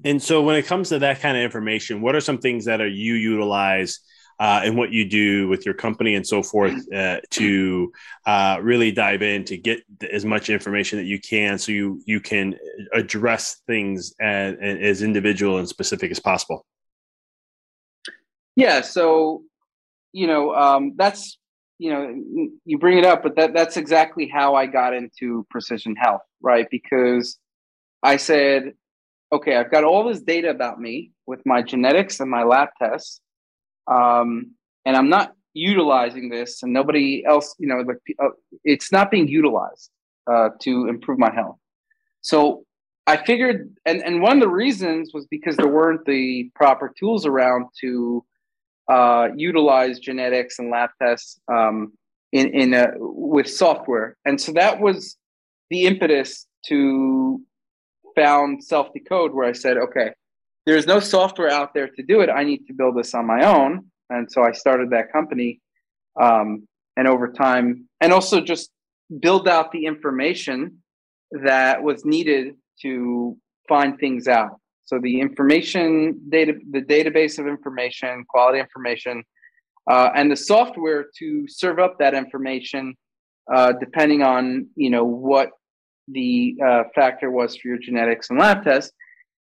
And 0.03 0.21
so, 0.21 0.41
when 0.41 0.55
it 0.55 0.65
comes 0.65 0.89
to 0.89 0.99
that 0.99 1.21
kind 1.21 1.37
of 1.37 1.43
information, 1.43 2.01
what 2.01 2.15
are 2.15 2.21
some 2.21 2.37
things 2.37 2.65
that 2.65 2.81
are 2.81 2.87
you 2.87 3.13
utilize 3.13 3.99
uh, 4.39 4.61
and 4.63 4.77
what 4.77 4.91
you 4.91 5.07
do 5.07 5.47
with 5.47 5.65
your 5.65 5.73
company 5.73 6.15
and 6.15 6.27
so 6.27 6.43
forth 6.43 6.75
uh, 6.93 7.19
to 7.31 7.91
uh, 8.25 8.57
really 8.61 8.91
dive 8.91 9.21
in 9.21 9.45
to 9.45 9.57
get 9.57 9.81
as 10.11 10.25
much 10.25 10.49
information 10.49 10.99
that 10.99 11.05
you 11.05 11.19
can, 11.19 11.57
so 11.57 11.71
you 11.71 12.01
you 12.05 12.19
can 12.19 12.55
address 12.93 13.61
things 13.67 14.13
as, 14.19 14.55
as 14.61 15.01
individual 15.01 15.57
and 15.57 15.69
specific 15.69 16.11
as 16.11 16.19
possible? 16.19 16.65
Yeah. 18.55 18.81
So, 18.81 19.43
you 20.15 20.27
know, 20.27 20.55
um, 20.55 20.93
that's 20.95 21.37
you 21.77 21.91
know 21.91 22.55
you 22.63 22.77
bring 22.77 22.97
it 22.97 23.03
up, 23.03 23.21
but 23.21 23.35
that 23.35 23.53
that's 23.53 23.75
exactly 23.75 24.31
how 24.33 24.55
I 24.55 24.65
got 24.65 24.93
into 24.93 25.45
precision 25.49 25.95
health, 25.97 26.21
right? 26.41 26.67
Because 26.71 27.37
I 28.01 28.15
said 28.15 28.73
okay, 29.33 29.57
I've 29.57 29.71
got 29.71 29.83
all 29.83 30.07
this 30.07 30.21
data 30.21 30.49
about 30.49 30.79
me 30.79 31.11
with 31.25 31.41
my 31.45 31.61
genetics 31.61 32.21
and 32.21 32.31
my 32.31 32.43
lab 32.43 32.69
tests, 32.81 33.19
um, 33.87 34.51
and 34.85 34.95
I'm 34.95 35.09
not 35.09 35.33
utilizing 35.53 36.29
this, 36.29 36.63
and 36.63 36.71
nobody 36.71 37.25
else, 37.27 37.53
you 37.59 37.67
know, 37.67 37.79
like 37.79 37.97
uh, 38.23 38.29
it's 38.63 38.93
not 38.93 39.11
being 39.11 39.27
utilized 39.27 39.89
uh, 40.31 40.49
to 40.61 40.87
improve 40.87 41.19
my 41.19 41.33
health. 41.33 41.57
So 42.21 42.63
I 43.05 43.17
figured, 43.17 43.75
and 43.85 44.01
and 44.01 44.21
one 44.21 44.37
of 44.37 44.41
the 44.41 44.55
reasons 44.63 45.11
was 45.13 45.25
because 45.25 45.57
there 45.57 45.67
weren't 45.67 46.05
the 46.05 46.51
proper 46.55 46.93
tools 46.97 47.25
around 47.25 47.65
to 47.81 48.23
uh, 48.91 49.29
utilize 49.35 49.99
genetics 49.99 50.59
and 50.59 50.69
lab 50.69 50.89
tests 51.01 51.39
um, 51.51 51.93
in 52.31 52.47
in 52.49 52.73
a, 52.73 52.93
with 52.97 53.47
software, 53.47 54.17
and 54.25 54.39
so 54.39 54.51
that 54.53 54.79
was 54.79 55.17
the 55.69 55.83
impetus 55.85 56.47
to 56.67 57.41
found 58.15 58.61
SelfDecode 58.65 59.33
where 59.33 59.47
I 59.47 59.51
said, 59.51 59.77
okay, 59.77 60.11
there's 60.65 60.87
no 60.87 60.99
software 60.99 61.51
out 61.51 61.73
there 61.73 61.89
to 61.89 62.03
do 62.03 62.21
it. 62.21 62.29
I 62.29 62.43
need 62.43 62.65
to 62.67 62.73
build 62.73 62.97
this 62.97 63.13
on 63.13 63.27
my 63.27 63.45
own. 63.45 63.85
And 64.09 64.31
so 64.31 64.43
I 64.43 64.51
started 64.51 64.91
that 64.91 65.11
company. 65.11 65.59
Um, 66.19 66.67
and 66.97 67.07
over 67.07 67.27
time, 67.27 67.89
and 67.99 68.13
also 68.13 68.39
just 68.39 68.71
build 69.19 69.47
out 69.47 69.71
the 69.71 69.85
information 69.85 70.81
that 71.31 71.83
was 71.83 72.05
needed 72.05 72.55
to 72.81 73.37
find 73.67 73.99
things 73.99 74.27
out. 74.27 74.61
So 74.85 74.99
the 75.01 75.19
information 75.19 76.21
data, 76.29 76.53
the 76.71 76.81
database 76.81 77.39
of 77.39 77.47
information, 77.47 78.23
quality 78.29 78.59
information, 78.59 79.23
uh, 79.89 80.09
and 80.15 80.31
the 80.31 80.35
software 80.35 81.07
to 81.19 81.45
serve 81.47 81.79
up 81.79 81.97
that 81.99 82.13
information, 82.13 82.95
uh, 83.53 83.73
depending 83.79 84.21
on 84.21 84.67
you 84.75 84.89
know 84.89 85.03
what 85.03 85.49
the 86.07 86.55
uh, 86.65 86.83
factor 86.93 87.31
was 87.31 87.57
for 87.57 87.67
your 87.67 87.77
genetics 87.77 88.29
and 88.29 88.39
lab 88.39 88.63
tests. 88.63 88.91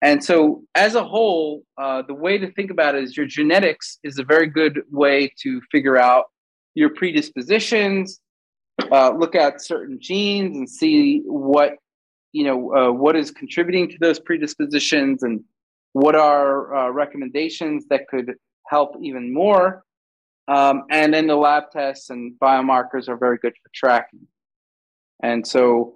And 0.02 0.24
so, 0.24 0.64
as 0.76 0.96
a 0.96 1.04
whole, 1.04 1.64
uh, 1.78 2.04
the 2.04 2.14
way 2.14 2.38
to 2.38 2.52
think 2.54 2.72
about 2.72 2.96
it 2.96 3.04
is 3.04 3.18
your 3.18 3.26
genetics 3.26 4.00
is 4.04 4.18
a 4.18 4.24
very 4.24 4.48
good 4.48 4.82
way 4.90 5.32
to 5.42 5.62
figure 5.72 5.98
out 5.98 6.26
your 6.74 6.90
predispositions, 6.90 8.22
uh, 8.92 9.12
look 9.12 9.36
at 9.36 9.62
certain 9.62 9.98
genes, 10.02 10.56
and 10.56 10.70
see 10.70 11.22
what 11.26 11.74
you 12.32 12.44
know 12.44 12.76
uh, 12.76 12.92
what 12.92 13.16
is 13.16 13.32
contributing 13.32 13.90
to 13.90 13.98
those 14.00 14.20
predispositions, 14.20 15.24
and 15.24 15.44
what 15.94 16.16
are 16.16 16.76
uh, 16.76 16.90
recommendations 16.90 17.86
that 17.90 18.08
could 18.08 18.34
help 18.68 18.96
even 19.02 19.34
more. 19.34 19.84
Um, 20.48 20.86
and 20.90 21.14
then 21.14 21.28
the 21.28 21.36
lab 21.36 21.70
tests 21.72 22.10
and 22.10 22.34
biomarkers 22.42 23.08
are 23.08 23.18
very 23.18 23.38
good 23.38 23.54
for 23.62 23.70
tracking. 23.74 24.28
And 25.22 25.46
so, 25.46 25.96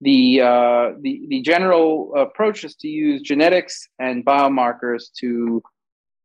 the, 0.00 0.40
uh, 0.40 0.90
the, 1.00 1.22
the 1.28 1.40
general 1.42 2.12
approach 2.16 2.64
is 2.64 2.74
to 2.76 2.88
use 2.88 3.22
genetics 3.22 3.86
and 4.00 4.24
biomarkers 4.24 5.12
to 5.20 5.62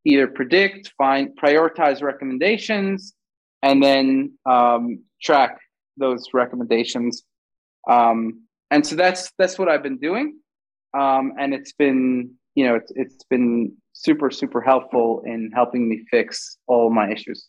either 0.05 0.25
predict, 0.25 0.93
find, 0.97 1.37
prioritize 1.39 2.01
recommendations, 2.01 3.13
and 3.61 3.83
then 3.83 4.33
um, 4.47 5.03
track 5.21 5.59
those 5.97 6.25
recommendations. 6.33 7.23
Um, 7.87 8.46
and 8.71 8.85
so 8.85 8.95
that's 8.95 9.31
that's 9.37 9.57
what 9.57 9.69
I've 9.69 9.83
been 9.83 9.97
doing, 9.97 10.39
um, 10.97 11.33
and 11.39 11.53
it's 11.53 11.73
been 11.73 12.31
you 12.55 12.67
know 12.67 12.75
it's 12.75 12.91
it's 12.95 13.23
been 13.25 13.73
super 13.93 14.29
super 14.31 14.61
helpful 14.61 15.23
in 15.25 15.51
helping 15.53 15.87
me 15.87 16.05
fix 16.09 16.57
all 16.67 16.89
my 16.89 17.11
issues. 17.11 17.47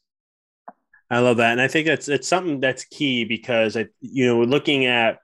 I 1.11 1.21
love 1.21 1.39
that, 1.39 1.53
and 1.53 1.61
I 1.61 1.69
think 1.69 1.87
that's 1.87 2.09
it's 2.09 2.29
something 2.29 2.61
that's 2.61 2.85
key 2.85 3.25
because 3.25 3.77
I 3.77 3.87
you 4.01 4.27
know 4.27 4.43
looking 4.43 4.87
at 4.87 5.19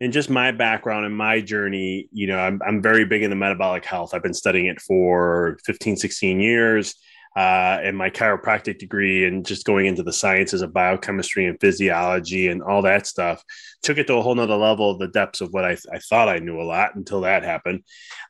and 0.00 0.12
just 0.12 0.28
my 0.28 0.52
background 0.52 1.06
and 1.06 1.16
my 1.16 1.40
journey, 1.40 2.08
you 2.12 2.26
know, 2.26 2.38
I'm, 2.38 2.60
I'm 2.66 2.82
very 2.82 3.06
big 3.06 3.22
into 3.22 3.36
metabolic 3.36 3.84
health. 3.84 4.12
I've 4.12 4.22
been 4.22 4.34
studying 4.34 4.66
it 4.66 4.80
for 4.80 5.58
15, 5.64 5.96
16 5.96 6.40
years. 6.40 6.94
Uh, 7.36 7.78
and 7.82 7.96
my 7.98 8.08
chiropractic 8.08 8.78
degree 8.78 9.26
and 9.26 9.44
just 9.44 9.66
going 9.66 9.84
into 9.84 10.02
the 10.02 10.12
sciences 10.12 10.62
of 10.62 10.72
biochemistry 10.72 11.44
and 11.44 11.60
physiology 11.60 12.48
and 12.48 12.62
all 12.62 12.80
that 12.80 13.06
stuff 13.06 13.44
took 13.82 13.98
it 13.98 14.06
to 14.06 14.14
a 14.14 14.22
whole 14.22 14.34
nother 14.34 14.56
level 14.56 14.90
of 14.90 14.98
the 14.98 15.08
depths 15.08 15.42
of 15.42 15.52
what 15.52 15.64
I, 15.64 15.76
I 15.92 15.98
thought 15.98 16.30
I 16.30 16.38
knew 16.38 16.58
a 16.58 16.64
lot 16.64 16.94
until 16.94 17.20
that 17.20 17.42
happened. 17.42 17.82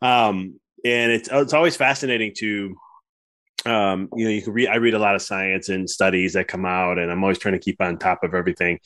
Um, 0.02 0.58
and 0.84 1.12
it's, 1.12 1.28
it's 1.30 1.52
always 1.52 1.76
fascinating 1.76 2.32
to, 2.38 2.74
um, 3.64 4.08
you 4.16 4.24
know, 4.24 4.30
you 4.30 4.42
can 4.42 4.52
read, 4.52 4.68
I 4.68 4.76
read 4.76 4.94
a 4.94 4.98
lot 4.98 5.14
of 5.14 5.22
science 5.22 5.68
and 5.68 5.88
studies 5.88 6.32
that 6.32 6.48
come 6.48 6.64
out 6.64 6.98
and 6.98 7.10
I'm 7.10 7.22
always 7.22 7.38
trying 7.38 7.54
to 7.54 7.60
keep 7.60 7.80
on 7.80 7.98
top 7.98 8.24
of 8.24 8.34
everything 8.34 8.80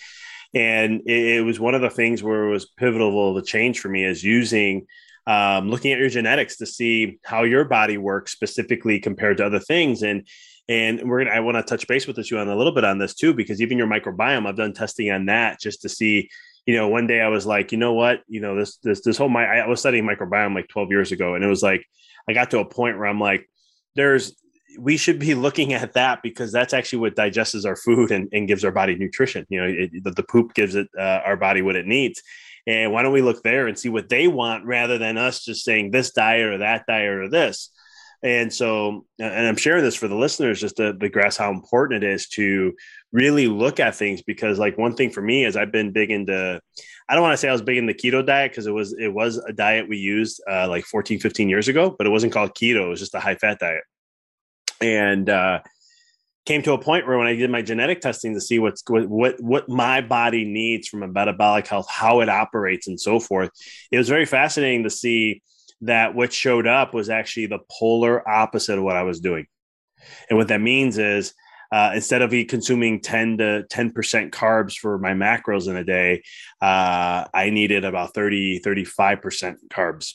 And 0.52 1.02
it, 1.06 1.36
it, 1.38 1.40
was 1.42 1.60
one 1.60 1.74
of 1.74 1.80
the 1.80 1.90
things 1.90 2.22
where 2.22 2.44
it 2.46 2.50
was 2.50 2.66
pivotal, 2.66 3.34
the 3.34 3.42
change 3.42 3.80
for 3.80 3.88
me 3.88 4.04
is 4.04 4.22
using 4.24 4.86
um, 5.26 5.70
looking 5.70 5.92
at 5.92 5.98
your 5.98 6.08
genetics 6.08 6.56
to 6.58 6.66
see 6.66 7.18
how 7.24 7.42
your 7.42 7.64
body 7.64 7.98
works 7.98 8.32
specifically 8.32 8.98
compared 8.98 9.36
to 9.38 9.46
other 9.46 9.60
things. 9.60 10.02
And 10.02 10.26
and 10.68 11.08
we're 11.08 11.24
gonna 11.24 11.36
I 11.36 11.40
want 11.40 11.56
to 11.56 11.62
touch 11.62 11.86
base 11.86 12.06
with 12.06 12.18
you 12.30 12.38
on 12.38 12.48
a 12.48 12.56
little 12.56 12.74
bit 12.74 12.84
on 12.84 12.98
this 12.98 13.14
too, 13.14 13.34
because 13.34 13.60
even 13.60 13.78
your 13.78 13.86
microbiome, 13.86 14.46
I've 14.46 14.56
done 14.56 14.72
testing 14.72 15.10
on 15.10 15.26
that 15.26 15.60
just 15.60 15.82
to 15.82 15.88
see. 15.88 16.30
You 16.66 16.76
know, 16.76 16.88
one 16.88 17.06
day 17.06 17.20
I 17.22 17.28
was 17.28 17.46
like, 17.46 17.72
you 17.72 17.78
know 17.78 17.94
what, 17.94 18.20
you 18.28 18.40
know, 18.40 18.54
this 18.54 18.76
this 18.76 19.00
this 19.00 19.16
whole 19.16 19.30
my 19.30 19.44
I 19.44 19.66
was 19.66 19.80
studying 19.80 20.04
microbiome 20.04 20.54
like 20.54 20.68
12 20.68 20.90
years 20.90 21.10
ago, 21.10 21.34
and 21.34 21.42
it 21.42 21.48
was 21.48 21.62
like 21.62 21.84
I 22.28 22.32
got 22.32 22.50
to 22.50 22.60
a 22.60 22.64
point 22.64 22.98
where 22.98 23.06
I'm 23.06 23.18
like, 23.18 23.48
there's 23.96 24.36
we 24.78 24.96
should 24.96 25.18
be 25.18 25.34
looking 25.46 25.72
at 25.72 25.94
that 25.94 26.22
because 26.22 26.52
that's 26.52 26.74
actually 26.74 27.00
what 27.00 27.16
digests 27.16 27.64
our 27.64 27.76
food 27.76 28.10
and, 28.10 28.28
and 28.32 28.48
gives 28.48 28.64
our 28.64 28.70
body 28.70 28.94
nutrition. 28.96 29.46
You 29.48 29.60
know, 29.60 29.66
it, 29.66 30.04
the, 30.04 30.10
the, 30.12 30.22
poop 30.22 30.54
gives 30.54 30.74
it 30.74 30.88
uh, 30.98 31.20
our 31.24 31.36
body 31.36 31.62
what 31.62 31.76
it 31.76 31.86
needs. 31.86 32.22
And 32.66 32.92
why 32.92 33.02
don't 33.02 33.12
we 33.12 33.22
look 33.22 33.42
there 33.42 33.66
and 33.66 33.78
see 33.78 33.88
what 33.88 34.08
they 34.08 34.28
want 34.28 34.66
rather 34.66 34.98
than 34.98 35.18
us 35.18 35.44
just 35.44 35.64
saying 35.64 35.90
this 35.90 36.10
diet 36.10 36.46
or 36.46 36.58
that 36.58 36.86
diet 36.86 37.08
or 37.08 37.28
this? 37.28 37.70
And 38.22 38.52
so, 38.52 39.06
and 39.18 39.46
I'm 39.46 39.56
sharing 39.56 39.82
this 39.82 39.96
for 39.96 40.06
the 40.06 40.14
listeners 40.14 40.60
just 40.60 40.76
to, 40.76 40.92
grasp 40.92 41.38
how 41.38 41.50
important 41.50 42.04
it 42.04 42.12
is 42.12 42.28
to 42.30 42.74
really 43.12 43.46
look 43.46 43.80
at 43.80 43.94
things 43.94 44.20
because, 44.20 44.58
like, 44.58 44.76
one 44.76 44.94
thing 44.94 45.10
for 45.10 45.22
me 45.22 45.44
is 45.44 45.56
I've 45.56 45.72
been 45.72 45.92
big 45.92 46.10
into, 46.10 46.60
I 47.08 47.14
don't 47.14 47.22
want 47.22 47.32
to 47.32 47.38
say 47.38 47.48
I 47.48 47.52
was 47.52 47.62
big 47.62 47.78
in 47.78 47.86
the 47.86 47.94
keto 47.94 48.24
diet 48.24 48.50
because 48.50 48.66
it 48.66 48.72
was, 48.72 48.92
it 48.92 49.08
was 49.08 49.38
a 49.38 49.54
diet 49.54 49.88
we 49.88 49.96
used 49.96 50.42
uh, 50.50 50.68
like 50.68 50.84
14, 50.84 51.18
15 51.18 51.48
years 51.48 51.68
ago, 51.68 51.94
but 51.96 52.06
it 52.06 52.10
wasn't 52.10 52.34
called 52.34 52.54
keto. 52.54 52.84
It 52.84 52.88
was 52.88 53.00
just 53.00 53.14
a 53.14 53.20
high 53.20 53.36
fat 53.36 53.58
diet. 53.58 53.84
And, 54.82 55.30
uh, 55.30 55.60
came 56.46 56.62
to 56.62 56.72
a 56.72 56.78
point 56.78 57.06
where 57.06 57.18
when 57.18 57.26
I 57.26 57.36
did 57.36 57.50
my 57.50 57.62
genetic 57.62 58.00
testing 58.00 58.34
to 58.34 58.40
see 58.40 58.58
what's 58.58 58.82
what 58.88 59.40
what 59.40 59.68
my 59.68 60.00
body 60.00 60.44
needs 60.44 60.88
from 60.88 61.02
a 61.02 61.08
metabolic 61.08 61.66
health, 61.66 61.88
how 61.88 62.20
it 62.20 62.28
operates, 62.28 62.88
and 62.88 63.00
so 63.00 63.20
forth, 63.20 63.50
it 63.90 63.98
was 63.98 64.08
very 64.08 64.26
fascinating 64.26 64.84
to 64.84 64.90
see 64.90 65.42
that 65.82 66.14
what 66.14 66.32
showed 66.32 66.66
up 66.66 66.92
was 66.92 67.08
actually 67.08 67.46
the 67.46 67.60
polar 67.70 68.26
opposite 68.28 68.78
of 68.78 68.84
what 68.84 68.96
I 68.96 69.02
was 69.02 69.20
doing. 69.20 69.46
And 70.28 70.38
what 70.38 70.48
that 70.48 70.60
means 70.60 70.98
is 70.98 71.34
uh, 71.72 71.92
instead 71.94 72.22
of 72.22 72.30
consuming 72.48 73.00
10 73.00 73.38
to 73.38 73.64
10% 73.70 74.30
carbs 74.30 74.74
for 74.76 74.98
my 74.98 75.12
macros 75.12 75.68
in 75.68 75.76
a 75.76 75.84
day, 75.84 76.22
uh, 76.60 77.24
I 77.32 77.50
needed 77.50 77.84
about 77.84 78.12
30, 78.12 78.60
35% 78.60 79.56
carbs. 79.70 80.14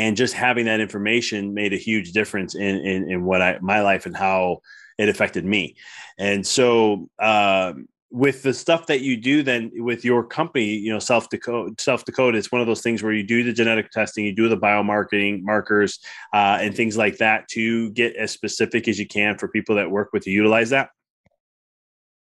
And 0.00 0.16
just 0.16 0.32
having 0.32 0.64
that 0.64 0.80
information 0.80 1.52
made 1.52 1.74
a 1.74 1.76
huge 1.76 2.12
difference 2.12 2.54
in, 2.54 2.76
in, 2.76 3.10
in 3.10 3.24
what 3.24 3.42
I, 3.42 3.58
my 3.60 3.82
life 3.82 4.06
and 4.06 4.16
how 4.16 4.60
it 4.98 5.10
affected 5.10 5.44
me. 5.44 5.76
And 6.18 6.46
so, 6.46 7.10
um, 7.18 7.86
with 8.10 8.42
the 8.42 8.52
stuff 8.52 8.86
that 8.86 9.02
you 9.02 9.16
do 9.16 9.42
then 9.42 9.70
with 9.76 10.04
your 10.04 10.24
company 10.24 10.64
you 10.64 10.92
know 10.92 10.98
SelfDecode 10.98 11.80
self 11.80 12.04
decode 12.04 12.34
it's 12.34 12.50
one 12.50 12.60
of 12.60 12.66
those 12.66 12.82
things 12.82 13.02
where 13.02 13.12
you 13.12 13.22
do 13.22 13.44
the 13.44 13.52
genetic 13.52 13.90
testing 13.90 14.24
you 14.24 14.34
do 14.34 14.48
the 14.48 14.56
biomarketing 14.56 15.42
markers 15.42 16.00
uh, 16.34 16.58
and 16.60 16.74
things 16.74 16.96
like 16.96 17.18
that 17.18 17.46
to 17.48 17.90
get 17.90 18.16
as 18.16 18.32
specific 18.32 18.88
as 18.88 18.98
you 18.98 19.06
can 19.06 19.38
for 19.38 19.46
people 19.48 19.76
that 19.76 19.90
work 19.90 20.10
with 20.12 20.26
you 20.26 20.32
utilize 20.32 20.70
that 20.70 20.90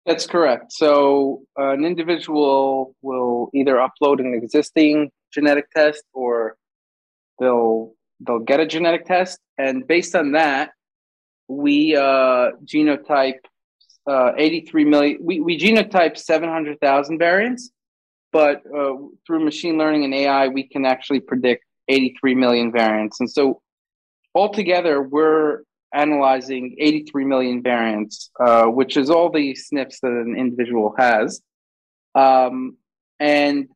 that's 0.05 0.27
correct 0.27 0.71
so 0.71 1.41
uh, 1.59 1.71
an 1.71 1.83
individual 1.83 2.95
will 3.01 3.49
either 3.55 3.77
upload 3.77 4.19
an 4.19 4.35
existing 4.35 5.09
genetic 5.33 5.69
test 5.71 6.03
or 6.13 6.55
they'll 7.39 7.93
they'll 8.25 8.39
get 8.39 8.59
a 8.59 8.65
genetic 8.65 9.05
test 9.05 9.39
and 9.57 9.87
based 9.87 10.15
on 10.15 10.33
that 10.33 10.71
we 11.49 11.95
uh, 11.95 12.51
genotype 12.63 13.39
uh, 14.07 14.31
83 14.37 14.85
million. 14.85 15.17
We, 15.21 15.39
we 15.41 15.59
genotype 15.59 16.17
700,000 16.17 17.17
variants, 17.17 17.71
but 18.31 18.61
uh, 18.65 18.93
through 19.25 19.43
machine 19.43 19.77
learning 19.77 20.05
and 20.05 20.13
AI, 20.13 20.47
we 20.47 20.63
can 20.63 20.85
actually 20.85 21.19
predict 21.19 21.65
83 21.87 22.35
million 22.35 22.71
variants. 22.71 23.19
And 23.19 23.29
so 23.29 23.61
altogether, 24.35 25.01
we're 25.01 25.63
analyzing 25.93 26.75
83 26.79 27.25
million 27.25 27.63
variants, 27.63 28.29
uh, 28.39 28.65
which 28.65 28.95
is 28.95 29.09
all 29.09 29.31
the 29.31 29.53
SNPs 29.53 29.99
that 30.01 30.11
an 30.11 30.35
individual 30.37 30.93
has. 30.97 31.41
Um, 32.13 32.77
and, 33.19 33.69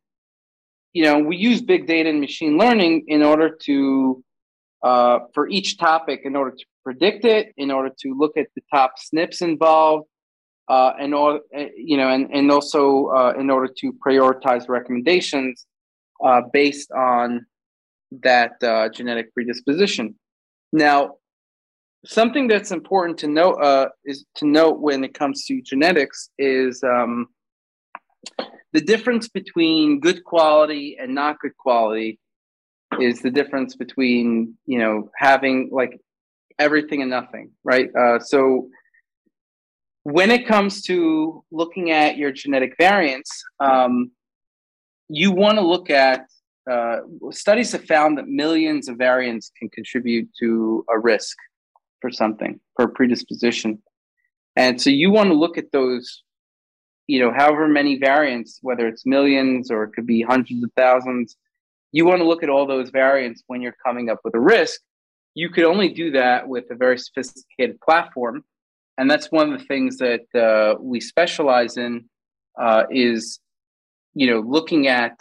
you 0.94 1.04
know, 1.04 1.20
we 1.20 1.36
use 1.36 1.62
big 1.62 1.88
data 1.88 2.10
and 2.10 2.20
machine 2.20 2.58
learning 2.58 3.06
in 3.08 3.24
order 3.24 3.50
to, 3.64 4.24
uh, 4.84 5.20
for 5.34 5.50
each 5.50 5.78
topic, 5.78 6.22
in 6.24 6.36
order 6.36 6.56
to 6.56 6.66
predict 6.84 7.26
it, 7.26 7.54
in 7.58 7.72
order 7.72 7.90
to 8.02 8.14
look 8.16 8.38
at 8.38 8.48
the 8.56 8.62
top 8.72 8.94
SNPs 9.14 9.42
involved, 9.42 10.08
uh, 10.70 10.94
and 11.00 11.14
all 11.14 11.40
uh, 11.58 11.66
you 11.76 11.98
know, 11.98 12.10
and 12.10 12.30
and 12.32 12.52
also 12.52 13.08
uh, 13.08 13.34
in 13.38 13.50
order 13.50 13.72
to 13.80 13.94
prioritize 14.06 14.70
recommendations 14.70 15.66
uh, 16.24 16.42
based 16.54 16.92
on 16.92 17.46
that 18.22 18.62
uh, 18.64 18.88
genetic 18.90 19.34
predisposition. 19.34 20.16
Now, 20.72 21.16
something 22.06 22.48
that's 22.48 22.72
important 22.72 23.18
to 23.20 23.28
note 23.28 23.56
uh, 23.56 23.88
is 24.06 24.26
to 24.36 24.48
note 24.48 24.80
when 24.80 25.04
it 25.04 25.14
comes 25.14 25.46
to 25.46 25.62
genetics 25.62 26.30
is 26.38 26.84
um, 26.84 27.28
the 28.74 28.82
difference 28.82 29.30
between 29.30 30.00
good 30.00 30.24
quality 30.24 30.98
and 31.00 31.16
not 31.16 31.40
good 31.40 31.56
quality 31.58 32.20
is 33.00 33.22
the 33.22 33.32
difference 33.32 33.76
between 33.76 34.56
you 34.66 34.80
know 34.80 35.10
having 35.18 35.70
like 35.72 36.00
everything 36.60 37.02
and 37.02 37.10
nothing, 37.10 37.52
right? 37.64 37.90
so 38.22 38.70
when 40.04 40.32
it 40.32 40.46
comes 40.46 40.82
to 40.84 41.44
looking 41.50 41.92
at 41.92 42.18
your 42.18 42.32
genetic 42.32 42.76
variants, 42.78 43.42
um, 43.60 44.12
you 45.10 45.32
want 45.32 45.58
to 45.58 45.66
look 45.66 45.90
at 45.90 46.26
uh, 46.70 46.98
studies 47.32 47.72
have 47.72 47.86
found 47.86 48.18
that 48.18 48.28
millions 48.28 48.88
of 48.88 48.98
variants 48.98 49.52
can 49.58 49.70
contribute 49.70 50.30
to 50.40 50.86
a 50.90 51.00
risk 51.00 51.38
for 52.00 52.12
something, 52.12 52.60
for 52.76 52.86
a 52.86 52.90
predisposition. 52.90 53.82
And 54.56 54.82
so 54.82 54.90
you 54.90 55.12
want 55.12 55.30
to 55.30 55.36
look 55.36 55.58
at 55.58 55.72
those, 55.72 56.24
you 57.08 57.20
know, 57.20 57.32
however 57.32 57.68
many 57.68 57.98
variants, 57.98 58.60
whether 58.62 58.88
it's 58.88 59.06
millions 59.06 59.70
or 59.72 59.84
it 59.84 59.94
could 59.94 60.08
be 60.08 60.22
hundreds 60.22 60.64
of 60.64 60.72
thousands, 60.76 61.36
you 61.92 62.06
want 62.06 62.20
to 62.20 62.28
look 62.28 62.44
at 62.44 62.50
all 62.50 62.66
those 62.66 62.90
variants 62.90 63.44
when 63.48 63.62
you're 63.62 63.76
coming 63.86 64.10
up 64.10 64.20
with 64.24 64.34
a 64.36 64.40
risk. 64.40 64.82
You 65.36 65.50
could 65.50 65.64
only 65.64 65.90
do 65.90 66.12
that 66.12 66.48
with 66.48 66.66
a 66.72 66.76
very 66.76 66.98
sophisticated 66.98 67.80
platform 67.82 68.44
and 68.98 69.10
that's 69.10 69.32
one 69.32 69.52
of 69.52 69.60
the 69.60 69.66
things 69.66 69.98
that 69.98 70.26
uh, 70.36 70.80
we 70.80 71.00
specialize 71.00 71.78
in 71.78 72.06
uh, 72.60 72.84
is 72.92 73.40
you 74.14 74.28
know 74.30 74.40
looking 74.40 74.88
at 74.88 75.20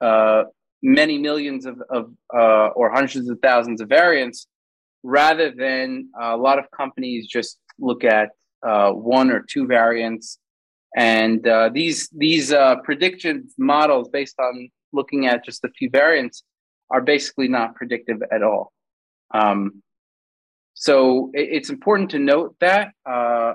uh, 0.00 0.44
many 0.82 1.18
millions 1.18 1.66
of, 1.66 1.80
of 1.90 2.12
uh, 2.34 2.68
or 2.68 2.90
hundreds 2.90 3.28
of 3.28 3.38
thousands 3.40 3.80
of 3.80 3.88
variants 3.88 4.46
rather 5.02 5.50
than 5.50 6.08
a 6.20 6.36
lot 6.36 6.58
of 6.58 6.70
companies 6.70 7.26
just 7.26 7.58
look 7.78 8.04
at 8.04 8.30
uh, 8.66 8.90
one 8.90 9.30
or 9.30 9.44
two 9.48 9.66
variants 9.66 10.38
and 10.96 11.46
uh, 11.46 11.68
these 11.72 12.08
these 12.16 12.52
prediction 12.84 13.48
models 13.58 14.08
based 14.08 14.38
on 14.38 14.68
looking 14.92 15.26
at 15.26 15.44
just 15.44 15.64
a 15.64 15.68
few 15.70 15.90
variants 15.90 16.42
are 16.90 17.00
basically 17.00 17.48
not 17.48 17.74
predictive 17.74 18.22
at 18.30 18.42
all 18.42 18.72
um, 19.32 19.82
so 20.74 21.30
it's 21.32 21.70
important 21.70 22.10
to 22.10 22.18
note 22.18 22.56
that. 22.60 22.88
Uh, 23.08 23.54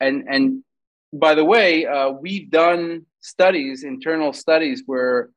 and 0.00 0.24
and 0.28 0.64
by 1.12 1.34
the 1.34 1.44
way, 1.44 1.86
uh, 1.86 2.10
we've 2.10 2.50
done 2.50 3.06
studies, 3.20 3.84
internal 3.84 4.32
studies, 4.32 4.82
where 4.86 5.28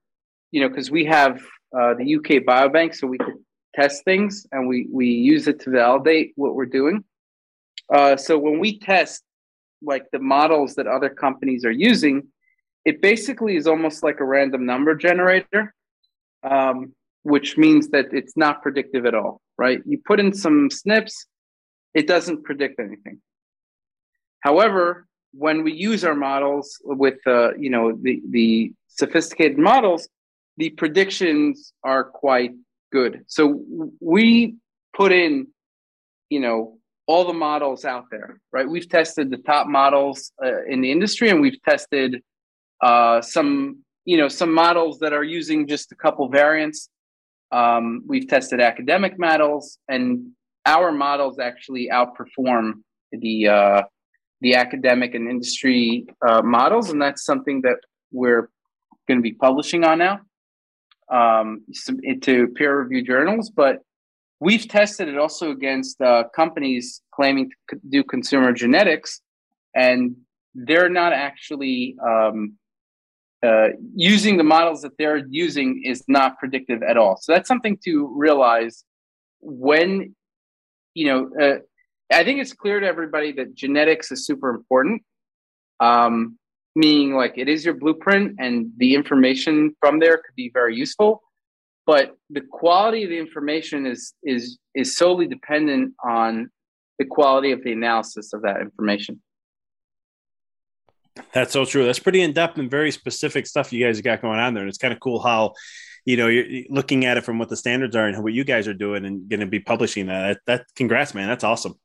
you 0.52 0.62
know 0.62 0.70
because 0.70 0.90
we 0.90 1.06
have 1.06 1.42
uh, 1.78 1.94
the 1.96 2.16
UK 2.16 2.44
Biobank, 2.44 2.96
so 2.96 3.08
we 3.08 3.18
could 3.18 3.36
test 3.76 4.06
things 4.06 4.48
and 4.52 4.68
we 4.68 4.88
we 4.92 5.08
use 5.08 5.48
it 5.48 5.60
to 5.62 5.70
validate 5.70 6.32
what 6.36 6.56
we're 6.56 6.66
doing. 6.66 7.04
Uh, 7.94 8.16
so 8.16 8.38
when 8.38 8.60
we 8.60 8.80
test 8.80 9.22
like 9.86 10.06
the 10.12 10.20
models 10.20 10.76
that 10.76 10.88
other 10.88 11.10
companies 11.10 11.64
are 11.66 11.72
using, 11.72 12.28
it 12.84 13.02
basically 13.02 13.56
is 13.56 13.68
almost 13.68 14.04
like 14.04 14.20
a 14.20 14.26
random 14.26 14.66
number 14.66 14.96
generator, 14.96 15.74
um, 16.44 16.94
which 17.24 17.58
means 17.58 17.90
that 17.90 18.08
it's 18.12 18.36
not 18.36 18.62
predictive 18.62 19.06
at 19.06 19.16
all 19.16 19.42
right? 19.58 19.82
You 19.86 20.00
put 20.06 20.20
in 20.20 20.34
some 20.34 20.70
SNPs, 20.70 21.26
it 21.94 22.08
doesn't 22.08 22.44
predict 22.44 22.80
anything. 22.80 23.22
However, 24.42 25.08
when 25.34 25.64
we 25.64 25.74
use 25.74 26.04
our 26.04 26.16
models 26.16 26.80
with 26.84 27.16
uh, 27.26 27.56
you 27.58 27.70
know 27.70 27.98
the, 28.02 28.22
the 28.30 28.74
sophisticated 28.88 29.58
models, 29.58 30.08
the 30.58 30.70
predictions 30.70 31.74
are 31.84 32.04
quite 32.04 32.52
good. 32.92 33.24
So 33.28 33.62
we 34.00 34.56
put 34.96 35.12
in 35.12 35.48
you 36.30 36.40
know 36.40 36.78
all 37.08 37.26
the 37.26 37.34
models 37.34 37.86
out 37.86 38.06
there, 38.10 38.40
right? 38.52 38.68
We've 38.68 38.90
tested 38.90 39.30
the 39.30 39.38
top 39.38 39.68
models 39.68 40.32
uh, 40.44 40.64
in 40.66 40.82
the 40.82 40.92
industry, 40.92 41.30
and 41.30 41.42
we've 41.42 41.62
tested 41.64 42.22
uh, 42.82 43.22
some 43.22 43.84
you 44.06 44.18
know 44.18 44.28
some 44.28 44.54
models 44.54 45.00
that 45.00 45.14
are 45.14 45.24
using 45.24 45.68
just 45.68 45.92
a 45.92 45.96
couple 45.96 46.28
variants 46.30 46.90
um, 47.52 48.04
we've 48.08 48.28
tested 48.28 48.60
academic 48.60 49.18
models, 49.20 49.78
and 49.88 50.32
our 50.66 50.92
models 50.92 51.40
actually 51.40 51.90
outperform 51.92 52.82
the 53.12 53.48
uh, 53.48 53.82
the 54.42 54.56
academic 54.56 55.16
and 55.16 55.30
industry 55.30 56.06
uh, 56.28 56.42
models, 56.42 56.90
and 56.90 57.02
that's 57.02 57.24
something 57.24 57.62
that 57.62 57.78
we're 58.12 58.50
going 59.08 59.20
to 59.20 59.22
be 59.22 59.34
publishing 59.34 59.84
on 59.84 60.00
now 60.00 60.20
um, 61.10 61.64
into 62.04 62.48
peer 62.50 62.80
reviewed 62.80 63.06
journals. 63.06 63.50
But 63.50 63.80
we've 64.46 64.68
tested 64.68 65.08
it 65.08 65.18
also 65.18 65.50
against 65.50 66.00
uh, 66.00 66.24
companies 66.36 67.02
claiming 67.12 67.50
to 67.70 67.80
do 67.90 68.04
consumer 68.04 68.54
genetics, 68.54 69.20
and 69.76 70.16
they're 70.54 70.94
not 71.02 71.12
actually 71.14 71.96
um, 72.12 72.54
uh, 73.44 73.70
using 73.96 74.38
the 74.38 74.44
models 74.44 74.84
that 74.84 74.96
they're 75.00 75.24
using 75.30 75.82
is 75.84 76.04
not 76.08 76.38
predictive 76.38 76.84
at 76.84 76.96
all. 76.96 77.18
So 77.20 77.34
that's 77.34 77.48
something 77.48 77.78
to 77.86 77.94
realize 78.16 78.86
when 79.42 80.16
you 80.94 81.06
know. 81.08 81.20
Uh, 81.44 81.60
I 82.14 82.24
think 82.24 82.40
it's 82.40 82.54
clear 82.54 82.80
to 82.80 82.86
everybody 82.86 83.32
that 83.32 83.56
genetics 83.56 84.12
is 84.12 84.28
super 84.28 84.50
important. 84.52 85.02
Um, 85.80 86.38
meaning 86.76 87.16
like 87.16 87.34
it 87.36 87.50
is 87.50 87.66
your 87.66 87.74
blueprint 87.74 88.36
and 88.38 88.70
the 88.78 88.94
information 88.94 89.76
from 89.80 89.98
there 90.00 90.18
could 90.18 90.36
be 90.36 90.52
very 90.54 90.76
useful 90.76 91.22
but 91.86 92.18
the 92.30 92.42
quality 92.42 93.04
of 93.04 93.10
the 93.10 93.18
information 93.18 93.86
is 93.86 94.14
is 94.24 94.58
is 94.74 94.96
solely 94.98 95.28
dependent 95.28 95.94
on 96.04 96.50
the 97.00 97.06
quality 97.06 97.52
of 97.52 97.64
the 97.64 97.72
analysis 97.72 98.34
of 98.34 98.42
that 98.44 98.62
information. 98.62 99.22
That's 101.34 101.54
so 101.54 101.66
true. 101.66 101.86
That's 101.86 102.00
pretty 102.00 102.22
in-depth 102.22 102.58
and 102.58 102.70
very 102.70 102.92
specific 102.92 103.48
stuff 103.48 103.72
you 103.72 103.86
guys 103.86 104.02
got 104.02 104.22
going 104.22 104.40
on 104.40 104.54
there. 104.54 104.64
And 104.64 104.70
it's 104.70 104.78
kind 104.78 104.94
of 104.94 105.00
cool 105.00 105.22
how 105.22 105.54
you 106.06 106.18
know 106.18 106.28
you're 106.28 106.64
looking 106.70 107.06
at 107.06 107.18
it 107.18 107.24
from 107.24 107.40
what 107.40 107.50
the 107.50 107.58
standards 107.58 107.96
are 107.96 108.08
and 108.08 108.22
what 108.24 108.34
you 108.34 108.44
guys 108.44 108.68
are 108.68 108.74
doing 108.74 109.06
and 109.06 109.30
going 109.30 109.40
to 109.40 109.46
be 109.46 109.60
publishing 109.60 110.08
that. 110.08 110.28
That, 110.28 110.40
that 110.46 110.66
congrats 110.76 111.14
man. 111.14 111.28
That's 111.28 111.44
awesome. 111.44 111.76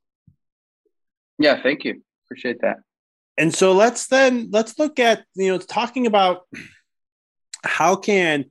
Yeah 1.38 1.62
thank 1.62 1.84
you. 1.84 2.02
Appreciate 2.26 2.60
that. 2.62 2.78
And 3.38 3.54
so 3.54 3.72
let's 3.72 4.08
then 4.08 4.48
let's 4.50 4.78
look 4.78 4.98
at 4.98 5.24
you 5.34 5.48
know 5.48 5.58
talking 5.58 6.06
about 6.06 6.46
how 7.64 7.96
can 7.96 8.46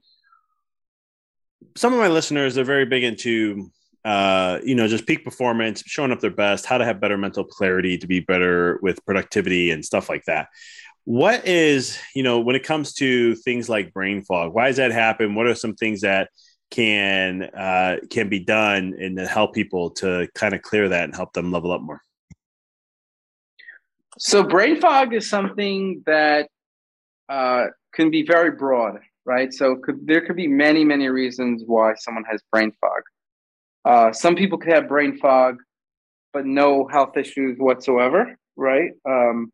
some 1.80 1.94
of 1.94 2.00
my 2.00 2.10
listeners 2.10 2.58
are 2.58 2.66
very 2.66 2.86
big 2.86 3.06
into 3.06 3.72
uh, 4.04 4.60
you 4.66 4.76
know 4.76 4.86
just 4.86 5.08
peak 5.08 5.24
performance 5.24 5.82
showing 5.86 6.12
up 6.12 6.20
their 6.20 6.30
best 6.30 6.66
how 6.66 6.78
to 6.78 6.84
have 6.84 7.00
better 7.00 7.18
mental 7.18 7.46
clarity 7.46 7.98
to 7.98 8.06
be 8.06 8.20
better 8.20 8.80
with 8.82 9.04
productivity 9.06 9.72
and 9.72 9.86
stuff 9.86 10.10
like 10.10 10.26
that. 10.26 10.50
What 11.06 11.48
is 11.48 11.98
you 12.14 12.22
know 12.22 12.42
when 12.42 12.58
it 12.58 12.64
comes 12.64 12.94
to 12.96 13.34
things 13.36 13.70
like 13.70 13.94
brain 13.94 14.24
fog 14.24 14.54
why 14.54 14.68
does 14.68 14.76
that 14.76 14.92
happen? 14.92 15.36
What 15.36 15.48
are 15.48 15.56
some 15.56 15.74
things 15.74 16.02
that 16.02 16.32
can 16.70 17.44
uh, 17.44 18.00
can 18.10 18.28
be 18.28 18.40
done 18.40 18.94
and 19.00 19.16
to 19.16 19.26
help 19.26 19.54
people 19.54 19.92
to 19.92 20.28
kind 20.36 20.54
of 20.54 20.62
clear 20.62 20.90
that 20.90 21.06
and 21.06 21.16
help 21.16 21.32
them 21.32 21.50
level 21.50 21.72
up 21.72 21.82
more? 21.82 22.02
So 24.18 24.44
brain 24.44 24.82
fog 24.82 25.14
is 25.14 25.30
something 25.30 26.04
that 26.06 26.50
uh, 27.30 27.68
can 27.94 28.12
be 28.12 28.24
very 28.24 28.52
broad, 28.52 29.00
right? 29.30 29.54
So 29.54 29.76
could, 29.76 30.08
there 30.08 30.22
could 30.26 30.36
be 30.36 30.48
many, 30.48 30.84
many 30.84 31.08
reasons 31.08 31.62
why 31.64 31.94
someone 31.94 32.24
has 32.32 32.42
brain 32.52 32.72
fog. 32.82 33.02
Uh, 33.86 34.12
some 34.12 34.36
people 34.36 34.58
could 34.58 34.74
have 34.74 34.90
brain 34.90 35.20
fog, 35.20 35.58
but 36.34 36.48
no 36.48 36.88
health 36.88 37.16
issues 37.16 37.56
whatsoever, 37.60 38.36
right? 38.56 38.90
Um, 39.08 39.52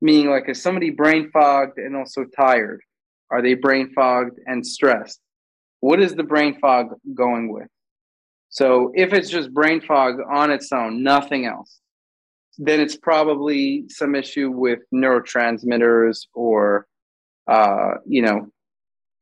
meaning, 0.00 0.30
like, 0.30 0.48
is 0.48 0.62
somebody 0.62 0.90
brain 0.90 1.28
fogged 1.32 1.78
and 1.78 1.96
also 1.96 2.24
tired? 2.24 2.82
Are 3.32 3.42
they 3.42 3.54
brain 3.54 3.90
fogged 3.96 4.38
and 4.46 4.64
stressed? 4.64 5.18
What 5.80 6.00
is 6.00 6.14
the 6.14 6.22
brain 6.22 6.60
fog 6.60 6.86
going 7.12 7.52
with? 7.52 7.66
So 8.50 8.92
if 8.94 9.12
it's 9.12 9.28
just 9.28 9.52
brain 9.52 9.80
fog 9.80 10.18
on 10.30 10.52
its 10.52 10.70
own, 10.70 11.02
nothing 11.02 11.46
else, 11.46 11.80
then 12.58 12.78
it's 12.78 12.96
probably 12.96 13.86
some 13.88 14.14
issue 14.14 14.50
with 14.52 14.78
neurotransmitters 14.94 16.26
or 16.32 16.86
uh, 17.48 17.94
you 18.06 18.22
know 18.22 18.46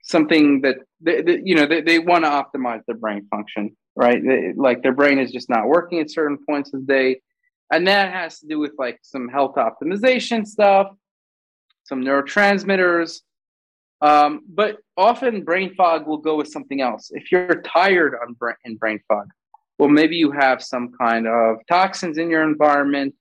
something 0.08 0.62
that 0.62 0.76
they, 1.00 1.40
you 1.44 1.54
know 1.54 1.66
they, 1.66 1.80
they 1.80 1.98
want 1.98 2.24
to 2.24 2.30
optimize 2.30 2.82
their 2.86 2.96
brain 2.96 3.26
function 3.30 3.76
right? 3.98 4.24
They, 4.24 4.52
like 4.56 4.82
their 4.82 4.92
brain 4.92 5.18
is 5.18 5.32
just 5.32 5.50
not 5.50 5.66
working 5.66 5.98
at 5.98 6.08
certain 6.08 6.38
points 6.48 6.72
of 6.72 6.86
the 6.86 6.92
day. 6.92 7.20
And 7.72 7.86
that 7.88 8.12
has 8.12 8.38
to 8.38 8.46
do 8.46 8.60
with 8.60 8.72
like 8.78 9.00
some 9.02 9.28
health 9.28 9.56
optimization 9.56 10.46
stuff 10.46 10.88
some 11.84 12.02
neurotransmitters. 12.02 13.22
Um, 14.02 14.42
but 14.46 14.76
often 14.98 15.42
brain 15.42 15.74
fog 15.74 16.06
will 16.06 16.18
go 16.18 16.36
with 16.36 16.48
something 16.48 16.82
else. 16.82 17.10
If 17.12 17.32
you're 17.32 17.62
tired 17.62 18.14
on 18.14 18.36
in 18.64 18.76
brain 18.76 19.00
fog 19.08 19.28
well 19.78 19.88
maybe 19.88 20.16
you 20.16 20.30
have 20.30 20.62
some 20.62 20.92
kind 21.00 21.26
of 21.26 21.56
toxins 21.68 22.18
in 22.18 22.30
your 22.30 22.42
environment. 22.42 23.14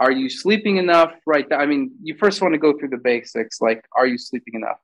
Are 0.00 0.12
you 0.12 0.30
sleeping 0.30 0.78
enough? 0.78 1.12
Right 1.26 1.46
i 1.52 1.66
mean 1.66 1.92
you 2.02 2.16
first 2.16 2.40
want 2.40 2.54
to 2.54 2.58
go 2.58 2.78
through 2.78 2.90
the 2.90 2.98
basics 3.12 3.60
like 3.60 3.84
are 3.96 4.06
you 4.06 4.16
sleeping 4.16 4.54
enough 4.54 4.78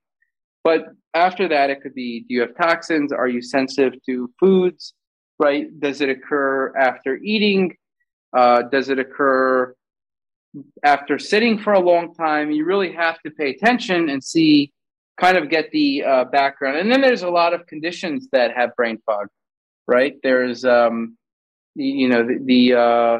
but 0.64 0.86
after 1.14 1.48
that 1.48 1.70
it 1.70 1.82
could 1.82 1.94
be 1.94 2.20
do 2.20 2.34
you 2.34 2.40
have 2.42 2.56
toxins? 2.56 3.12
Are 3.12 3.28
you 3.28 3.42
sensitive 3.42 3.94
to 4.06 4.30
foods? 4.38 4.94
Right? 5.38 5.68
Does 5.80 6.00
it 6.00 6.08
occur 6.08 6.76
after 6.76 7.16
eating? 7.16 7.76
Uh, 8.36 8.62
does 8.62 8.90
it 8.90 8.98
occur 8.98 9.74
after 10.84 11.18
sitting 11.18 11.58
for 11.58 11.72
a 11.72 11.80
long 11.80 12.14
time? 12.14 12.50
You 12.50 12.64
really 12.64 12.92
have 12.92 13.18
to 13.22 13.30
pay 13.30 13.50
attention 13.50 14.10
and 14.10 14.22
see 14.22 14.72
kind 15.18 15.36
of 15.36 15.50
get 15.50 15.70
the 15.70 16.04
uh, 16.04 16.24
background. 16.24 16.78
And 16.78 16.90
then 16.90 17.00
there's 17.00 17.22
a 17.22 17.30
lot 17.30 17.52
of 17.54 17.66
conditions 17.66 18.28
that 18.32 18.56
have 18.56 18.74
brain 18.76 18.98
fog 19.04 19.28
right? 19.90 20.14
There's 20.22 20.64
um, 20.64 21.18
you 21.74 22.08
know 22.08 22.22
the 22.24 22.38
the, 22.44 22.74
uh, 22.78 23.18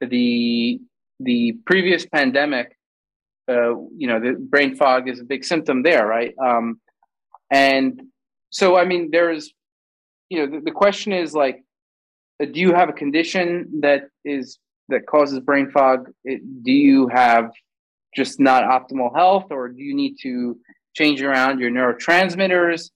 the 0.00 0.80
the 1.20 1.52
previous 1.66 2.06
pandemic, 2.06 2.76
uh, 3.48 3.74
you 3.96 4.06
know, 4.06 4.20
the 4.20 4.32
brain 4.38 4.76
fog 4.76 5.08
is 5.08 5.20
a 5.20 5.24
big 5.24 5.44
symptom 5.44 5.82
there, 5.82 6.06
right? 6.06 6.34
Um, 6.42 6.80
and 7.50 8.00
so, 8.50 8.76
I 8.76 8.84
mean, 8.84 9.10
there's, 9.10 9.52
you 10.28 10.38
know, 10.38 10.58
the, 10.58 10.64
the 10.64 10.70
question 10.70 11.12
is 11.12 11.34
like, 11.34 11.62
uh, 12.42 12.46
do 12.46 12.60
you 12.60 12.72
have 12.72 12.88
a 12.88 12.92
condition 12.92 13.80
that 13.80 14.08
is 14.24 14.58
that 14.88 15.06
causes 15.06 15.40
brain 15.40 15.70
fog? 15.70 16.10
It, 16.24 16.40
do 16.62 16.72
you 16.72 17.08
have 17.08 17.50
just 18.14 18.40
not 18.40 18.64
optimal 18.64 19.14
health, 19.14 19.46
or 19.50 19.68
do 19.68 19.82
you 19.82 19.94
need 19.94 20.16
to 20.22 20.58
change 20.94 21.22
around 21.22 21.60
your 21.60 21.70
neurotransmitters? 21.70 22.90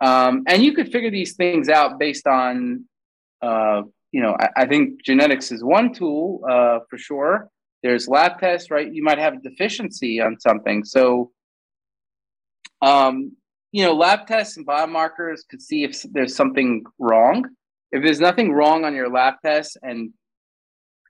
Um, 0.00 0.44
and 0.46 0.62
you 0.62 0.72
could 0.74 0.92
figure 0.92 1.10
these 1.10 1.34
things 1.34 1.68
out 1.68 1.98
based 1.98 2.26
on 2.26 2.84
uh, 3.42 3.82
you 4.12 4.22
know, 4.22 4.36
I, 4.38 4.62
I 4.62 4.66
think 4.66 5.02
genetics 5.04 5.52
is 5.52 5.62
one 5.62 5.92
tool 5.92 6.40
uh, 6.48 6.80
for 6.88 6.98
sure. 6.98 7.48
There's 7.82 8.08
lab 8.08 8.40
tests, 8.40 8.70
right? 8.70 8.92
You 8.92 9.02
might 9.02 9.18
have 9.18 9.34
a 9.34 9.38
deficiency 9.38 10.20
on 10.20 10.38
something. 10.40 10.84
So, 10.84 11.30
um, 12.82 13.36
you 13.72 13.84
know, 13.84 13.94
lab 13.94 14.26
tests 14.26 14.56
and 14.56 14.66
biomarkers 14.66 15.40
could 15.48 15.62
see 15.62 15.84
if 15.84 16.02
there's 16.10 16.34
something 16.34 16.84
wrong. 16.98 17.44
If 17.92 18.02
there's 18.02 18.20
nothing 18.20 18.52
wrong 18.52 18.84
on 18.84 18.94
your 18.94 19.10
lab 19.10 19.34
tests, 19.44 19.76
and 19.82 20.12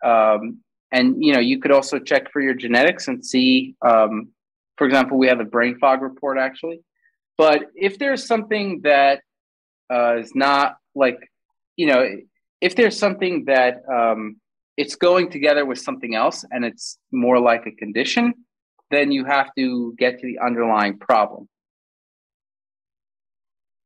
um, 0.05 0.59
and 0.93 1.23
you 1.23 1.33
know, 1.33 1.41
you 1.41 1.61
could 1.61 1.73
also 1.73 1.99
check 1.99 2.31
for 2.33 2.41
your 2.41 2.55
genetics 2.55 3.09
and 3.09 3.25
see. 3.25 3.75
Um, 3.83 4.29
for 4.77 4.87
example, 4.87 5.19
we 5.19 5.27
have 5.27 5.41
a 5.41 5.45
brain 5.45 5.79
fog 5.79 6.03
report 6.03 6.39
actually. 6.39 6.81
But 7.37 7.67
if 7.75 7.99
there's 7.99 8.27
something 8.27 8.81
that 8.83 9.21
uh, 9.93 10.17
is 10.19 10.35
not 10.35 10.77
like, 10.95 11.19
you 11.77 11.87
know, 11.87 12.05
if 12.61 12.75
there's 12.75 12.99
something 12.99 13.45
that 13.47 13.83
um, 13.93 14.37
it's 14.79 14.95
going 14.95 15.29
together 15.29 15.67
with 15.67 15.79
something 15.79 16.15
else 16.15 16.45
and 16.53 16.65
it's 16.65 16.99
more 17.11 17.41
like 17.41 17.67
a 17.67 17.73
condition, 17.73 18.33
then 18.93 19.11
you 19.11 19.25
have 19.25 19.53
to 19.57 19.93
get 19.99 20.21
to 20.21 20.27
the 20.27 20.39
underlying 20.39 20.97
problem. 20.99 21.49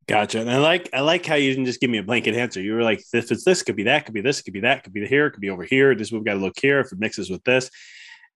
Gotcha. 0.06 0.40
And 0.40 0.50
I 0.50 0.58
like 0.58 0.90
I 0.92 1.00
like 1.00 1.24
how 1.24 1.36
you 1.36 1.48
didn't 1.50 1.64
just 1.64 1.80
give 1.80 1.88
me 1.88 1.96
a 1.96 2.02
blanket 2.02 2.34
answer. 2.34 2.60
You 2.60 2.74
were 2.74 2.82
like, 2.82 3.02
if 3.14 3.32
it's 3.32 3.44
this, 3.44 3.62
could 3.62 3.76
be 3.76 3.84
that, 3.84 4.04
could 4.04 4.12
be 4.12 4.20
this, 4.20 4.42
could 4.42 4.52
be 4.52 4.60
that, 4.60 4.84
could 4.84 4.92
be 4.92 5.06
here, 5.06 5.30
could 5.30 5.40
be 5.40 5.48
over 5.48 5.64
here. 5.64 5.94
This 5.94 6.12
we've 6.12 6.24
got 6.24 6.34
to 6.34 6.40
look 6.40 6.58
here 6.60 6.80
if 6.80 6.92
it 6.92 6.98
mixes 6.98 7.30
with 7.30 7.42
this. 7.44 7.70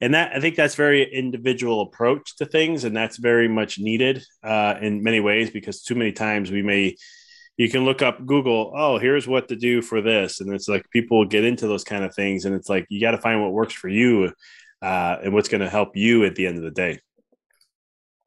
And 0.01 0.15
that 0.15 0.35
I 0.35 0.41
think 0.41 0.57
that's 0.57 0.77
very 0.77 1.03
individual 1.13 1.83
approach 1.83 2.37
to 2.37 2.47
things, 2.47 2.85
and 2.85 2.97
that's 2.97 3.19
very 3.19 3.49
much 3.49 3.79
needed 3.79 4.25
uh, 4.43 4.77
in 4.81 5.03
many 5.03 5.21
ways 5.21 5.51
because 5.51 5.83
too 5.83 5.95
many 5.95 6.13
times 6.13 6.51
we 6.51 6.63
may 6.63 6.97
you 7.57 7.71
can 7.71 7.85
look 7.85 8.03
up 8.03 8.25
Google, 8.27 8.73
oh, 8.77 8.99
here's 8.99 9.27
what 9.27 9.49
to 9.49 9.57
do 9.57 9.81
for 9.81 10.03
this. 10.03 10.41
And 10.41 10.53
it's 10.53 10.69
like 10.69 10.89
people 10.91 11.25
get 11.25 11.45
into 11.45 11.67
those 11.67 11.85
kind 11.85 12.05
of 12.05 12.15
things. 12.15 12.45
And 12.45 12.55
it's 12.55 12.69
like 12.69 12.87
you 12.91 13.01
got 13.01 13.13
to 13.13 13.19
find 13.19 13.43
what 13.43 13.53
works 13.53 13.73
for 13.73 13.89
you 13.89 14.33
uh, 14.83 15.17
and 15.23 15.33
what's 15.33 15.49
going 15.49 15.63
to 15.63 15.71
help 15.71 15.97
you 15.97 16.25
at 16.25 16.35
the 16.35 16.47
end 16.47 16.59
of 16.59 16.65
the 16.65 16.71
day. 16.71 17.01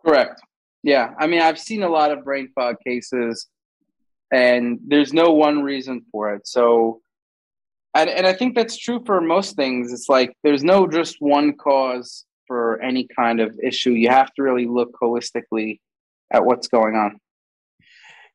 Correct. 0.04 0.42
Yeah. 0.82 1.13
I 1.20 1.28
mean, 1.28 1.42
I've 1.42 1.60
seen 1.60 1.84
a 1.84 1.89
lot 1.89 2.12
of 2.12 2.24
brain 2.24 2.50
fog 2.56 2.78
cases, 2.86 3.48
and 4.32 4.80
there's 4.88 5.13
no 5.13 5.32
one 5.32 5.62
reason 5.62 6.06
for 6.12 6.34
it. 6.34 6.48
So, 6.48 7.02
and, 7.94 8.10
and 8.10 8.26
I 8.26 8.34
think 8.34 8.56
that's 8.56 8.78
true 8.78 9.04
for 9.06 9.22
most 9.22 9.56
things. 9.56 9.94
It's 9.94 10.10
like 10.10 10.36
there's 10.44 10.63
no 10.63 10.88
just 10.88 11.18
one 11.20 11.54
cause 11.54 12.26
for 12.48 12.82
any 12.82 13.08
kind 13.15 13.39
of 13.39 13.60
issue. 13.62 13.92
You 13.92 14.10
have 14.10 14.34
to 14.36 14.44
really 14.44 14.65
look 14.65 14.96
holistically 15.00 15.80
at 16.32 16.46
what's 16.46 16.68
going 16.68 16.96
on. 16.96 17.20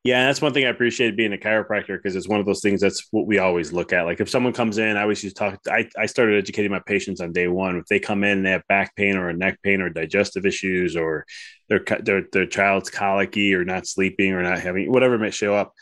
Yeah, 0.05 0.27
that's 0.27 0.39
one 0.39 0.53
thing 0.53 0.65
I 0.65 0.69
appreciate 0.69 1.17
being 1.17 1.33
a 1.33 1.37
chiropractor 1.37 1.97
because 1.97 2.15
it's 2.15 2.27
one 2.27 2.39
of 2.39 2.45
those 2.45 2.61
things 2.61 2.79
that's 2.79 3.07
what 3.09 3.25
we 3.25 3.39
always 3.39 3.73
look 3.73 3.91
at. 3.91 4.05
Like 4.05 4.21
if 4.21 4.29
someone 4.29 4.53
comes 4.53 4.77
in, 4.77 4.97
I 4.97 5.01
always 5.01 5.23
used 5.23 5.35
to 5.37 5.49
talk. 5.49 5.59
I, 5.67 5.89
I 5.97 6.05
started 6.05 6.37
educating 6.37 6.69
my 6.69 6.81
patients 6.85 7.21
on 7.21 7.31
day 7.31 7.47
one. 7.47 7.75
If 7.77 7.87
they 7.87 7.99
come 7.99 8.23
in 8.23 8.37
and 8.37 8.45
they 8.45 8.51
have 8.51 8.67
back 8.69 8.95
pain 8.95 9.17
or 9.17 9.29
a 9.29 9.33
neck 9.33 9.57
pain 9.63 9.81
or 9.81 9.89
digestive 9.89 10.45
issues 10.45 10.95
or 10.95 11.25
their 11.69 11.83
their 12.03 12.21
their 12.31 12.45
child's 12.45 12.91
colicky 12.91 13.55
or 13.55 13.65
not 13.65 13.87
sleeping 13.87 14.33
or 14.33 14.43
not 14.43 14.59
having 14.59 14.91
whatever 14.91 15.17
may 15.17 15.31
show 15.31 15.55
up, 15.55 15.73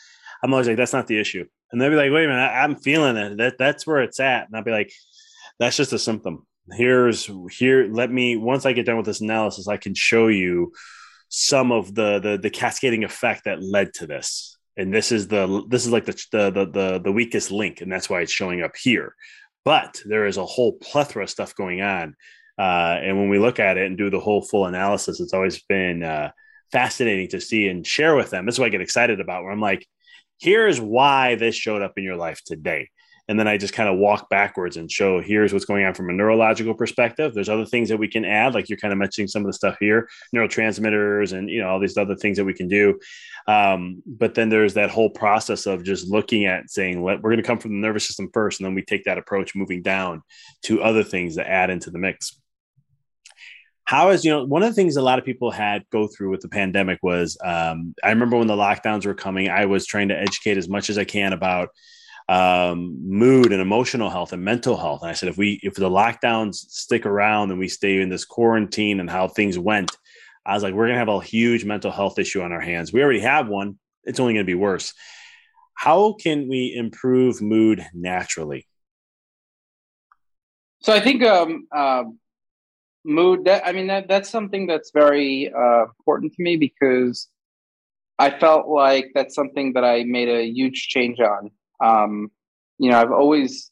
I'm 0.42 0.54
always 0.54 0.68
like, 0.68 0.78
that's 0.78 0.94
not 0.94 1.06
the 1.06 1.20
issue. 1.20 1.44
And 1.70 1.78
they'll 1.78 1.90
be 1.90 1.96
like, 1.96 2.10
wait 2.10 2.24
a 2.24 2.28
minute, 2.28 2.40
I, 2.40 2.62
I'm 2.62 2.76
feeling 2.76 3.18
it. 3.18 3.36
That 3.36 3.58
that's 3.58 3.86
where 3.86 4.00
it's 4.00 4.20
at. 4.20 4.46
And 4.46 4.56
I'll 4.56 4.64
be 4.64 4.70
like, 4.70 4.90
that's 5.58 5.76
just 5.76 5.92
a 5.92 5.98
symptom. 5.98 6.46
Here's 6.72 7.30
here. 7.50 7.86
Let 7.92 8.10
me 8.10 8.38
once 8.38 8.64
I 8.64 8.72
get 8.72 8.86
done 8.86 8.96
with 8.96 9.04
this 9.04 9.20
analysis, 9.20 9.68
I 9.68 9.76
can 9.76 9.94
show 9.94 10.28
you 10.28 10.72
some 11.28 11.72
of 11.72 11.94
the, 11.94 12.18
the 12.20 12.38
the 12.38 12.50
cascading 12.50 13.04
effect 13.04 13.44
that 13.44 13.62
led 13.62 13.92
to 13.94 14.06
this. 14.06 14.56
And 14.76 14.92
this 14.92 15.12
is 15.12 15.28
the 15.28 15.64
this 15.68 15.86
is 15.86 15.92
like 15.92 16.04
the, 16.04 16.12
the 16.32 16.66
the 16.72 17.00
the 17.02 17.12
weakest 17.12 17.50
link 17.50 17.80
and 17.80 17.90
that's 17.90 18.10
why 18.10 18.20
it's 18.20 18.32
showing 18.32 18.62
up 18.62 18.76
here. 18.76 19.14
But 19.64 20.02
there 20.04 20.26
is 20.26 20.36
a 20.36 20.44
whole 20.44 20.74
plethora 20.74 21.24
of 21.24 21.30
stuff 21.30 21.54
going 21.54 21.80
on 21.80 22.14
uh, 22.58 22.98
and 23.02 23.18
when 23.18 23.28
we 23.28 23.38
look 23.38 23.58
at 23.58 23.78
it 23.78 23.86
and 23.86 23.98
do 23.98 24.10
the 24.10 24.20
whole 24.20 24.42
full 24.42 24.66
analysis 24.66 25.20
it's 25.20 25.32
always 25.32 25.62
been 25.62 26.02
uh, 26.02 26.30
fascinating 26.70 27.28
to 27.28 27.40
see 27.40 27.68
and 27.68 27.86
share 27.86 28.14
with 28.14 28.30
them. 28.30 28.46
This 28.46 28.56
is 28.56 28.58
what 28.58 28.66
i 28.66 28.70
get 28.70 28.80
excited 28.80 29.20
about 29.20 29.42
where 29.42 29.52
i'm 29.52 29.60
like 29.60 29.86
here's 30.40 30.80
why 30.80 31.36
this 31.36 31.54
showed 31.54 31.82
up 31.82 31.92
in 31.96 32.04
your 32.04 32.16
life 32.16 32.40
today 32.44 32.88
and 33.28 33.38
then 33.38 33.48
I 33.48 33.56
just 33.56 33.72
kind 33.72 33.88
of 33.88 33.98
walk 33.98 34.28
backwards 34.28 34.76
and 34.76 34.90
show 34.90 35.20
here's 35.20 35.52
what's 35.52 35.64
going 35.64 35.84
on 35.84 35.94
from 35.94 36.10
a 36.10 36.12
neurological 36.12 36.74
perspective. 36.74 37.32
There's 37.32 37.48
other 37.48 37.64
things 37.64 37.88
that 37.88 37.96
we 37.96 38.08
can 38.08 38.24
add, 38.24 38.54
like 38.54 38.68
you're 38.68 38.78
kind 38.78 38.92
of 38.92 38.98
mentioning 38.98 39.28
some 39.28 39.42
of 39.42 39.46
the 39.46 39.52
stuff 39.54 39.76
here, 39.80 40.08
neurotransmitters, 40.34 41.32
and 41.32 41.48
you 41.48 41.60
know 41.60 41.68
all 41.68 41.80
these 41.80 41.96
other 41.96 42.16
things 42.16 42.36
that 42.36 42.44
we 42.44 42.54
can 42.54 42.68
do. 42.68 42.98
Um, 43.46 44.02
but 44.06 44.34
then 44.34 44.48
there's 44.48 44.74
that 44.74 44.90
whole 44.90 45.10
process 45.10 45.66
of 45.66 45.84
just 45.84 46.08
looking 46.08 46.46
at 46.46 46.70
saying, 46.70 47.00
we're 47.00 47.18
going 47.18 47.36
to 47.36 47.42
come 47.42 47.58
from 47.58 47.72
the 47.72 47.86
nervous 47.86 48.06
system 48.06 48.28
first, 48.32 48.60
and 48.60 48.66
then 48.66 48.74
we 48.74 48.82
take 48.82 49.04
that 49.04 49.18
approach 49.18 49.54
moving 49.54 49.82
down 49.82 50.22
to 50.64 50.82
other 50.82 51.04
things 51.04 51.36
that 51.36 51.48
add 51.48 51.70
into 51.70 51.90
the 51.90 51.98
mix 51.98 52.38
how 53.86 54.10
is 54.10 54.24
you 54.24 54.30
know 54.30 54.44
one 54.44 54.62
of 54.62 54.68
the 54.70 54.74
things 54.74 54.96
a 54.96 55.02
lot 55.02 55.18
of 55.18 55.24
people 55.24 55.50
had 55.50 55.84
go 55.90 56.06
through 56.06 56.30
with 56.30 56.40
the 56.40 56.48
pandemic 56.48 56.98
was 57.02 57.36
um, 57.44 57.94
i 58.02 58.08
remember 58.08 58.36
when 58.36 58.46
the 58.46 58.56
lockdowns 58.56 59.06
were 59.06 59.14
coming 59.14 59.48
i 59.48 59.66
was 59.66 59.86
trying 59.86 60.08
to 60.08 60.18
educate 60.18 60.56
as 60.56 60.68
much 60.68 60.90
as 60.90 60.98
i 60.98 61.04
can 61.04 61.32
about 61.32 61.68
um, 62.28 62.96
mood 63.06 63.52
and 63.52 63.60
emotional 63.60 64.10
health 64.10 64.32
and 64.32 64.44
mental 64.44 64.76
health. 64.76 65.02
And 65.02 65.10
I 65.10 65.14
said, 65.14 65.28
if 65.28 65.36
we 65.36 65.60
if 65.62 65.74
the 65.74 65.90
lockdowns 65.90 66.54
stick 66.54 67.06
around 67.06 67.50
and 67.50 67.58
we 67.58 67.68
stay 67.68 68.00
in 68.00 68.08
this 68.08 68.24
quarantine 68.24 69.00
and 69.00 69.10
how 69.10 69.28
things 69.28 69.58
went, 69.58 69.96
I 70.46 70.54
was 70.54 70.62
like, 70.62 70.74
we're 70.74 70.86
gonna 70.86 70.98
have 70.98 71.08
a 71.08 71.20
huge 71.20 71.64
mental 71.64 71.90
health 71.90 72.18
issue 72.18 72.42
on 72.42 72.52
our 72.52 72.60
hands. 72.60 72.92
We 72.92 73.02
already 73.02 73.20
have 73.20 73.48
one. 73.48 73.78
It's 74.04 74.20
only 74.20 74.34
gonna 74.34 74.44
be 74.44 74.54
worse. 74.54 74.94
How 75.74 76.14
can 76.14 76.48
we 76.48 76.74
improve 76.74 77.42
mood 77.42 77.84
naturally? 77.92 78.66
So 80.80 80.92
I 80.92 81.00
think 81.00 81.22
um, 81.22 81.66
uh, 81.74 82.04
mood. 83.04 83.44
That 83.44 83.66
I 83.66 83.72
mean, 83.72 83.88
that 83.88 84.08
that's 84.08 84.30
something 84.30 84.66
that's 84.66 84.90
very 84.92 85.52
uh, 85.52 85.82
important 85.98 86.32
to 86.34 86.42
me 86.42 86.56
because 86.56 87.28
I 88.18 88.30
felt 88.38 88.68
like 88.68 89.10
that's 89.14 89.34
something 89.34 89.72
that 89.74 89.84
I 89.84 90.04
made 90.04 90.28
a 90.28 90.44
huge 90.44 90.88
change 90.88 91.20
on. 91.20 91.50
Um, 91.84 92.12
you 92.78 92.90
know, 92.90 92.98
I've 93.00 93.12
always 93.12 93.70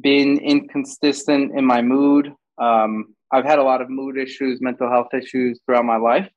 been 0.00 0.38
inconsistent 0.38 1.46
in 1.58 1.64
my 1.64 1.82
mood. 1.82 2.32
Um, 2.58 3.14
I've 3.32 3.44
had 3.44 3.58
a 3.58 3.62
lot 3.62 3.82
of 3.82 3.88
mood 3.90 4.16
issues, 4.16 4.60
mental 4.60 4.88
health 4.88 5.12
issues 5.20 5.60
throughout 5.64 5.84
my 5.84 5.96
life. 5.96 6.28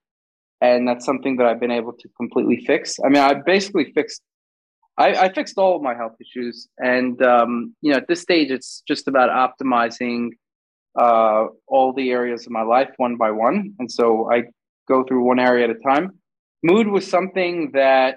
And 0.60 0.88
that's 0.88 1.05
something 1.05 1.38
that 1.38 1.45
I've 1.45 1.60
been 1.60 1.77
able 1.81 1.93
to 1.93 2.10
completely 2.17 2.63
fix. 2.65 2.97
I 3.05 3.10
mean, 3.10 3.21
I 3.21 3.36
basically 3.45 3.91
fixed, 3.93 4.21
I, 4.97 5.10
I 5.25 5.33
fixed 5.33 5.57
all 5.57 5.75
of 5.75 5.83
my 5.83 5.93
health 5.93 6.15
issues. 6.19 6.67
And, 6.79 7.21
um, 7.21 7.75
you 7.81 7.91
know, 7.91 7.97
at 7.97 8.07
this 8.07 8.21
stage, 8.21 8.49
it's 8.49 8.81
just 8.88 9.07
about 9.07 9.29
optimizing 9.29 10.29
uh, 10.99 11.45
all 11.67 11.93
the 11.93 12.10
areas 12.10 12.47
of 12.47 12.51
my 12.51 12.63
life 12.63 12.89
one 12.97 13.17
by 13.17 13.29
one. 13.29 13.75
And 13.77 13.91
so 13.91 14.31
I 14.31 14.45
go 14.88 15.03
through 15.03 15.23
one 15.23 15.39
area 15.39 15.65
at 15.65 15.69
a 15.69 15.79
time. 15.91 16.05
Mood 16.63 16.88
was 16.88 17.05
something 17.07 17.71
that 17.73 18.15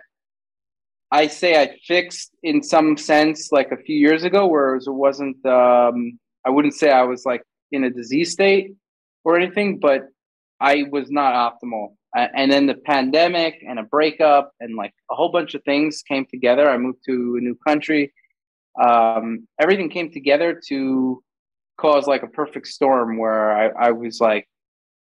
I 1.13 1.27
say 1.27 1.61
I 1.61 1.77
fixed 1.87 2.31
in 2.43 2.63
some 2.63 2.97
sense 2.97 3.51
like 3.51 3.73
a 3.73 3.77
few 3.77 3.97
years 3.97 4.23
ago, 4.25 4.47
whereas 4.47 4.87
it 4.87 4.93
wasn't. 4.93 5.45
Um, 5.45 6.19
I 6.47 6.51
wouldn't 6.51 6.75
say 6.75 6.91
I 6.91 7.03
was 7.03 7.27
like 7.27 7.43
in 7.73 7.85
a 7.85 7.91
disease 7.91 8.33
state 8.33 8.75
or 9.25 9.37
anything, 9.37 9.79
but 9.79 10.09
I 10.61 10.85
was 10.91 11.11
not 11.11 11.35
optimal. 11.35 11.95
And 12.15 12.51
then 12.51 12.67
the 12.67 12.75
pandemic 12.75 13.63
and 13.67 13.79
a 13.79 13.85
breakup 13.85 14.53
and 14.59 14.75
like 14.75 14.93
a 15.11 15.15
whole 15.15 15.31
bunch 15.31 15.55
of 15.55 15.63
things 15.63 16.03
came 16.03 16.27
together. 16.27 16.69
I 16.69 16.77
moved 16.77 17.05
to 17.07 17.37
a 17.39 17.41
new 17.41 17.57
country. 17.67 18.13
Um, 18.81 19.47
everything 19.61 19.91
came 19.91 20.11
together 20.11 20.61
to 20.69 21.23
cause 21.79 22.07
like 22.07 22.23
a 22.23 22.29
perfect 22.29 22.67
storm 22.67 23.17
where 23.17 23.53
I, 23.53 23.89
I 23.89 23.91
was 23.93 24.21
like, 24.21 24.49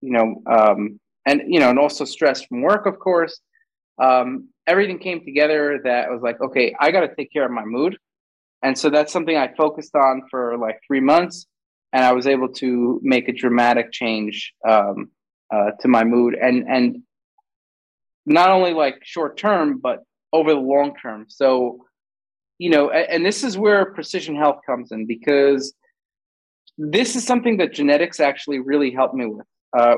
you 0.00 0.12
know, 0.12 0.42
um, 0.46 1.00
and 1.24 1.42
you 1.46 1.60
know, 1.60 1.70
and 1.70 1.78
also 1.78 2.04
stress 2.04 2.42
from 2.42 2.62
work, 2.62 2.86
of 2.86 2.98
course. 2.98 3.40
Um, 4.02 4.48
everything 4.66 4.98
came 4.98 5.24
together 5.24 5.80
that 5.84 6.10
was 6.10 6.22
like, 6.22 6.40
okay, 6.40 6.74
I 6.78 6.90
got 6.90 7.00
to 7.00 7.14
take 7.14 7.32
care 7.32 7.44
of 7.44 7.50
my 7.50 7.64
mood. 7.64 7.98
And 8.62 8.76
so 8.76 8.90
that's 8.90 9.12
something 9.12 9.36
I 9.36 9.54
focused 9.54 9.94
on 9.94 10.22
for 10.30 10.56
like 10.58 10.80
three 10.86 11.00
months. 11.00 11.46
And 11.92 12.04
I 12.04 12.12
was 12.12 12.26
able 12.26 12.48
to 12.54 13.00
make 13.02 13.28
a 13.28 13.32
dramatic 13.32 13.92
change 13.92 14.52
um, 14.68 15.10
uh, 15.52 15.70
to 15.80 15.88
my 15.88 16.04
mood 16.04 16.34
and, 16.34 16.64
and 16.68 17.02
not 18.26 18.50
only 18.50 18.74
like 18.74 18.96
short 19.04 19.38
term, 19.38 19.78
but 19.78 20.00
over 20.32 20.52
the 20.52 20.60
long 20.60 20.94
term. 21.00 21.26
So, 21.28 21.84
you 22.58 22.70
know, 22.70 22.90
and, 22.90 23.08
and 23.08 23.26
this 23.26 23.44
is 23.44 23.56
where 23.56 23.92
precision 23.94 24.36
health 24.36 24.60
comes 24.66 24.90
in 24.90 25.06
because 25.06 25.72
this 26.76 27.16
is 27.16 27.24
something 27.24 27.58
that 27.58 27.72
genetics 27.72 28.20
actually 28.20 28.58
really 28.58 28.90
helped 28.90 29.14
me 29.14 29.26
with. 29.26 29.46
Uh, 29.78 29.96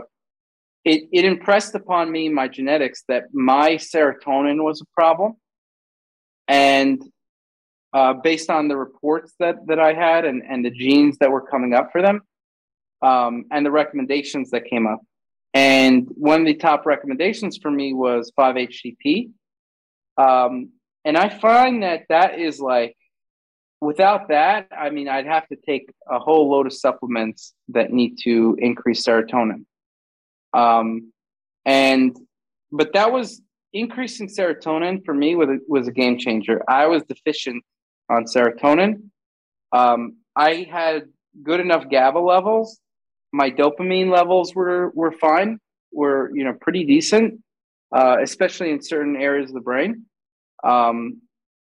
it, 0.84 1.08
it 1.12 1.24
impressed 1.24 1.74
upon 1.74 2.10
me 2.10 2.28
my 2.28 2.48
genetics 2.48 3.04
that 3.08 3.24
my 3.32 3.72
serotonin 3.72 4.62
was 4.62 4.80
a 4.80 4.86
problem. 4.94 5.34
And 6.46 7.02
uh, 7.92 8.14
based 8.14 8.50
on 8.50 8.68
the 8.68 8.76
reports 8.76 9.32
that 9.38 9.66
that 9.66 9.78
i 9.78 9.92
had 9.92 10.24
and, 10.24 10.42
and 10.48 10.64
the 10.64 10.70
genes 10.70 11.16
that 11.18 11.30
were 11.30 11.40
coming 11.40 11.74
up 11.74 11.90
for 11.90 12.02
them 12.02 12.20
um, 13.02 13.44
and 13.50 13.64
the 13.64 13.70
recommendations 13.70 14.50
that 14.50 14.64
came 14.64 14.86
up. 14.86 15.00
And 15.54 16.06
one 16.10 16.40
of 16.40 16.46
the 16.46 16.54
top 16.54 16.84
recommendations 16.84 17.56
for 17.56 17.70
me 17.70 17.94
was 17.94 18.30
5-htp 18.38 19.30
um, 20.18 20.70
and 21.04 21.16
i 21.16 21.28
find 21.28 21.82
that 21.82 22.02
that 22.08 22.38
is 22.38 22.60
like 22.60 22.94
without 23.80 24.28
that 24.28 24.68
i 24.76 24.90
mean 24.90 25.08
i'd 25.08 25.26
have 25.26 25.46
to 25.48 25.56
take 25.56 25.90
a 26.10 26.18
whole 26.18 26.50
load 26.50 26.66
of 26.66 26.72
supplements 26.72 27.54
that 27.68 27.92
need 27.92 28.18
to 28.24 28.56
increase 28.60 29.06
serotonin 29.06 29.64
um, 30.54 31.12
and 31.64 32.16
but 32.72 32.92
that 32.94 33.12
was 33.12 33.40
increasing 33.72 34.28
serotonin 34.28 35.04
for 35.04 35.14
me 35.14 35.34
was 35.34 35.48
a, 35.48 35.58
was 35.68 35.88
a 35.88 35.92
game 35.92 36.18
changer. 36.18 36.62
I 36.68 36.86
was 36.86 37.02
deficient 37.04 37.62
on 38.10 38.24
serotonin. 38.24 39.10
Um, 39.72 40.16
I 40.34 40.66
had 40.70 41.08
good 41.42 41.60
enough 41.60 41.88
GABA 41.90 42.18
levels. 42.18 42.78
My 43.32 43.50
dopamine 43.50 44.10
levels 44.10 44.54
were 44.54 44.90
were 44.94 45.12
fine. 45.12 45.58
Were 45.92 46.30
you 46.34 46.44
know 46.44 46.54
pretty 46.60 46.84
decent, 46.84 47.40
uh, 47.94 48.16
especially 48.22 48.70
in 48.70 48.82
certain 48.82 49.16
areas 49.16 49.50
of 49.50 49.54
the 49.54 49.60
brain. 49.60 50.06
Um, 50.64 51.22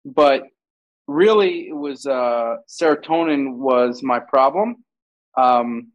but 0.04 0.44
really, 1.06 1.68
it 1.68 1.76
was 1.76 2.06
uh, 2.06 2.56
serotonin 2.68 3.56
was 3.56 4.02
my 4.02 4.18
problem. 4.18 4.84
Um, 5.36 5.92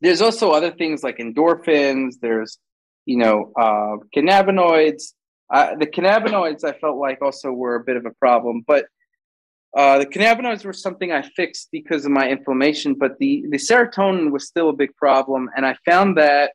there's 0.00 0.22
also 0.22 0.50
other 0.50 0.70
things 0.70 1.02
like 1.02 1.18
endorphins. 1.18 2.14
There's, 2.20 2.58
you 3.06 3.16
know, 3.16 3.52
uh, 3.58 3.96
cannabinoids. 4.16 5.14
Uh, 5.52 5.76
the 5.76 5.86
cannabinoids 5.86 6.64
I 6.64 6.72
felt 6.72 6.98
like 6.98 7.22
also 7.22 7.50
were 7.50 7.76
a 7.76 7.84
bit 7.84 7.96
of 7.96 8.06
a 8.06 8.10
problem, 8.10 8.62
but 8.66 8.86
uh, 9.76 9.98
the 9.98 10.06
cannabinoids 10.06 10.64
were 10.64 10.72
something 10.72 11.12
I 11.12 11.22
fixed 11.22 11.68
because 11.72 12.04
of 12.04 12.10
my 12.10 12.28
inflammation. 12.28 12.94
But 12.94 13.18
the 13.18 13.44
the 13.50 13.58
serotonin 13.58 14.30
was 14.30 14.46
still 14.46 14.70
a 14.70 14.72
big 14.72 14.94
problem, 14.96 15.50
and 15.56 15.66
I 15.66 15.76
found 15.84 16.16
that 16.16 16.52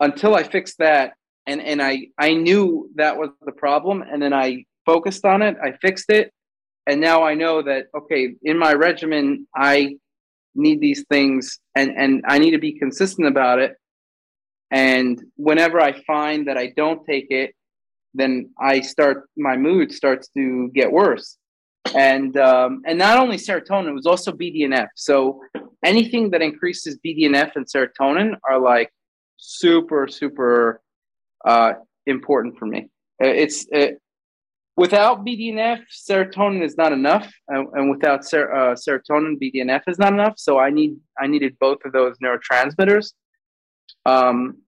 until 0.00 0.34
I 0.34 0.42
fixed 0.42 0.78
that, 0.78 1.14
and 1.46 1.60
and 1.60 1.82
I 1.82 2.08
I 2.18 2.34
knew 2.34 2.90
that 2.96 3.16
was 3.16 3.30
the 3.44 3.52
problem, 3.52 4.02
and 4.02 4.20
then 4.20 4.32
I 4.32 4.64
focused 4.84 5.24
on 5.24 5.42
it. 5.42 5.56
I 5.62 5.72
fixed 5.72 6.10
it, 6.10 6.32
and 6.86 7.00
now 7.00 7.22
I 7.22 7.34
know 7.34 7.62
that 7.62 7.86
okay, 7.96 8.34
in 8.42 8.58
my 8.58 8.72
regimen, 8.72 9.46
I 9.54 9.96
need 10.56 10.80
these 10.80 11.04
things 11.08 11.58
and 11.74 11.90
and 11.96 12.24
I 12.26 12.38
need 12.38 12.52
to 12.52 12.58
be 12.58 12.72
consistent 12.78 13.28
about 13.28 13.58
it. 13.58 13.76
And 14.70 15.20
whenever 15.36 15.80
I 15.80 15.92
find 16.02 16.48
that 16.48 16.56
I 16.56 16.72
don't 16.76 17.04
take 17.06 17.30
it, 17.30 17.54
then 18.14 18.50
I 18.58 18.80
start 18.80 19.28
my 19.36 19.56
mood 19.56 19.92
starts 19.92 20.28
to 20.36 20.70
get 20.74 20.90
worse. 20.90 21.36
And 21.94 22.36
um, 22.36 22.82
and 22.86 22.98
not 22.98 23.18
only 23.18 23.36
serotonin, 23.36 23.88
it 23.88 23.92
was 23.92 24.06
also 24.06 24.32
BDNF. 24.32 24.88
So 24.96 25.40
anything 25.84 26.30
that 26.30 26.42
increases 26.42 26.98
BDNF 27.04 27.52
and 27.54 27.66
serotonin 27.66 28.36
are 28.48 28.58
like 28.58 28.90
super 29.36 30.08
super 30.08 30.80
uh, 31.44 31.74
important 32.06 32.58
for 32.58 32.66
me. 32.66 32.88
It's 33.18 33.66
it, 33.70 34.00
without 34.76 35.24
BDNF, 35.24 35.82
serotonin 35.90 36.62
is 36.62 36.76
not 36.76 36.92
enough, 36.92 37.32
and, 37.48 37.68
and 37.72 37.90
without 37.90 38.24
ser- 38.24 38.52
uh, 38.54 38.74
serotonin, 38.74 39.36
BDNF 39.42 39.82
is 39.88 39.98
not 39.98 40.12
enough. 40.12 40.34
So 40.38 40.58
I 40.58 40.70
need 40.70 40.96
I 41.18 41.26
needed 41.26 41.58
both 41.58 41.78
of 41.84 41.92
those 41.92 42.16
neurotransmitters. 42.18 43.12
Um, 44.04 44.58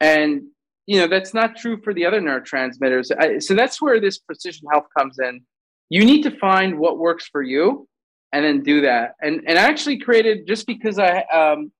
and 0.00 0.42
you 0.86 1.00
know 1.00 1.08
that's 1.08 1.34
not 1.34 1.56
true 1.56 1.80
for 1.82 1.94
the 1.94 2.06
other 2.06 2.20
neurotransmitters. 2.20 3.10
I, 3.18 3.38
so 3.38 3.54
that's 3.54 3.80
where 3.80 4.00
this 4.00 4.18
precision 4.18 4.68
health 4.70 4.86
comes 4.96 5.18
in. 5.18 5.40
You 5.88 6.04
need 6.04 6.22
to 6.22 6.30
find 6.38 6.78
what 6.78 6.98
works 6.98 7.26
for 7.26 7.42
you, 7.42 7.88
and 8.32 8.44
then 8.44 8.62
do 8.62 8.82
that. 8.82 9.14
And 9.22 9.42
and 9.46 9.58
I 9.58 9.62
actually 9.62 9.98
created 9.98 10.46
just 10.46 10.66
because 10.66 10.98
I 10.98 11.22
um, 11.22 11.72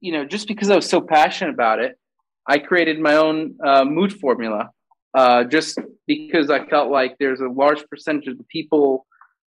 you 0.00 0.12
know 0.12 0.24
just 0.24 0.46
because 0.46 0.70
I 0.70 0.76
was 0.76 0.88
so 0.88 1.00
passionate 1.00 1.54
about 1.54 1.80
it, 1.80 1.98
I 2.46 2.58
created 2.58 3.00
my 3.00 3.16
own 3.16 3.56
uh, 3.64 3.84
mood 3.84 4.12
formula. 4.12 4.70
Uh, 5.18 5.42
just 5.42 5.80
because 6.06 6.48
I 6.48 6.64
felt 6.66 6.92
like 6.92 7.16
there's 7.18 7.40
a 7.40 7.48
large 7.48 7.82
percentage 7.88 8.28
of 8.28 8.38
the 8.38 8.44
people 8.44 9.04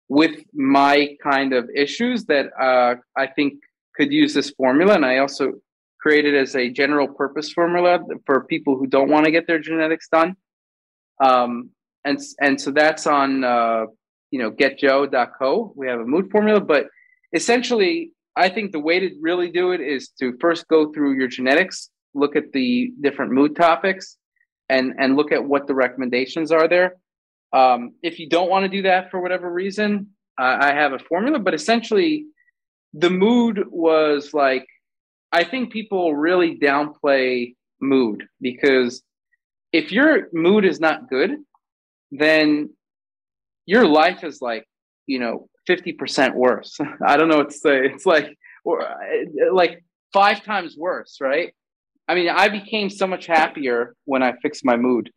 with 0.08 0.36
my 0.54 1.14
kind 1.22 1.52
of 1.52 1.68
issues 1.84 2.24
that 2.24 2.46
uh, 2.58 2.94
I 3.14 3.26
think 3.26 3.52
could 3.94 4.10
use 4.10 4.32
this 4.32 4.48
formula, 4.52 4.94
and 4.94 5.04
I 5.04 5.18
also 5.18 5.44
created 6.00 6.34
as 6.34 6.56
a 6.56 6.70
general 6.70 7.06
purpose 7.06 7.52
formula 7.52 7.98
for 8.24 8.44
people 8.44 8.78
who 8.78 8.86
don't 8.86 9.10
want 9.10 9.26
to 9.26 9.30
get 9.30 9.46
their 9.46 9.58
genetics 9.58 10.08
done. 10.08 10.36
Um, 11.22 11.68
and 12.02 12.18
and 12.40 12.58
so 12.58 12.70
that's 12.70 13.06
on 13.06 13.44
uh, 13.44 13.84
you 14.30 14.38
know 14.40 14.50
getjoe.co. 14.50 15.74
We 15.76 15.86
have 15.88 16.00
a 16.00 16.06
mood 16.06 16.30
formula, 16.30 16.62
but 16.62 16.86
essentially, 17.34 18.12
I 18.36 18.48
think 18.48 18.72
the 18.72 18.80
way 18.88 19.00
to 19.00 19.10
really 19.20 19.50
do 19.50 19.72
it 19.72 19.82
is 19.82 20.08
to 20.20 20.32
first 20.40 20.66
go 20.68 20.90
through 20.94 21.18
your 21.18 21.28
genetics, 21.28 21.90
look 22.14 22.36
at 22.36 22.52
the 22.52 22.94
different 23.02 23.32
mood 23.32 23.54
topics, 23.54 24.16
and 24.68 24.94
and 24.98 25.16
look 25.16 25.32
at 25.32 25.44
what 25.44 25.66
the 25.66 25.74
recommendations 25.74 26.52
are 26.52 26.68
there. 26.68 26.96
Um, 27.52 27.94
if 28.02 28.18
you 28.18 28.28
don't 28.28 28.50
want 28.50 28.64
to 28.64 28.68
do 28.68 28.82
that 28.82 29.10
for 29.10 29.20
whatever 29.20 29.50
reason, 29.50 30.08
uh, 30.38 30.58
I 30.60 30.72
have 30.72 30.92
a 30.92 30.98
formula, 30.98 31.38
but 31.38 31.54
essentially, 31.54 32.26
the 32.92 33.10
mood 33.10 33.64
was 33.70 34.34
like 34.34 34.66
I 35.32 35.44
think 35.44 35.72
people 35.72 36.14
really 36.14 36.58
downplay 36.58 37.54
mood 37.80 38.26
because 38.40 39.02
if 39.72 39.92
your 39.92 40.28
mood 40.32 40.64
is 40.64 40.80
not 40.80 41.10
good, 41.10 41.36
then 42.10 42.70
your 43.66 43.86
life 43.86 44.24
is 44.24 44.40
like, 44.40 44.66
you 45.06 45.18
know, 45.18 45.48
50% 45.68 46.34
worse. 46.34 46.78
I 47.06 47.16
don't 47.16 47.28
know 47.28 47.36
what 47.36 47.50
to 47.50 47.56
say. 47.56 47.86
It's 47.86 48.06
like, 48.06 48.36
or 48.64 48.82
like 49.52 49.84
five 50.12 50.42
times 50.42 50.76
worse, 50.76 51.18
right? 51.20 51.54
I 52.08 52.14
mean, 52.14 52.30
I 52.30 52.48
became 52.48 52.88
so 52.88 53.06
much 53.06 53.26
happier 53.26 53.94
when 54.06 54.22
I 54.22 54.32
fixed 54.40 54.64
my 54.64 54.76
mood 54.76 55.10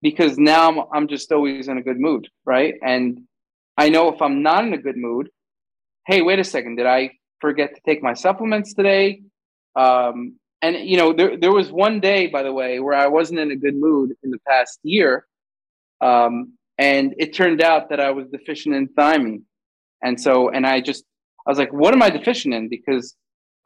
because 0.00 0.38
now 0.38 0.68
I'm, 0.68 0.86
I'm 0.94 1.08
just 1.08 1.32
always 1.32 1.68
in 1.68 1.76
a 1.76 1.82
good 1.82 1.98
mood, 1.98 2.28
right? 2.44 2.74
And 2.82 3.22
I 3.76 3.88
know 3.88 4.12
if 4.12 4.22
I'm 4.22 4.42
not 4.42 4.64
in 4.64 4.72
a 4.72 4.78
good 4.78 4.96
mood, 4.96 5.28
hey, 6.06 6.22
wait 6.22 6.38
a 6.38 6.44
second, 6.44 6.76
did 6.76 6.86
I 6.86 7.10
forget 7.40 7.74
to 7.74 7.80
take 7.84 8.02
my 8.02 8.14
supplements 8.14 8.74
today? 8.74 9.22
Um, 9.74 10.36
and 10.62 10.76
you 10.76 10.96
know, 10.96 11.12
there 11.12 11.36
there 11.36 11.52
was 11.52 11.72
one 11.72 12.00
day, 12.00 12.26
by 12.26 12.42
the 12.42 12.52
way, 12.52 12.80
where 12.80 12.94
I 12.94 13.06
wasn't 13.06 13.40
in 13.40 13.50
a 13.50 13.56
good 13.56 13.76
mood 13.76 14.12
in 14.22 14.30
the 14.30 14.38
past 14.46 14.78
year, 14.82 15.26
um, 16.00 16.54
and 16.76 17.14
it 17.18 17.34
turned 17.34 17.62
out 17.62 17.88
that 17.90 18.00
I 18.00 18.10
was 18.10 18.28
deficient 18.28 18.74
in 18.74 18.88
thiamine, 18.88 19.42
and 20.02 20.20
so 20.20 20.50
and 20.50 20.66
I 20.66 20.82
just 20.82 21.04
I 21.46 21.50
was 21.50 21.58
like, 21.58 21.72
what 21.72 21.94
am 21.94 22.02
I 22.02 22.10
deficient 22.10 22.54
in? 22.54 22.68
Because 22.68 23.16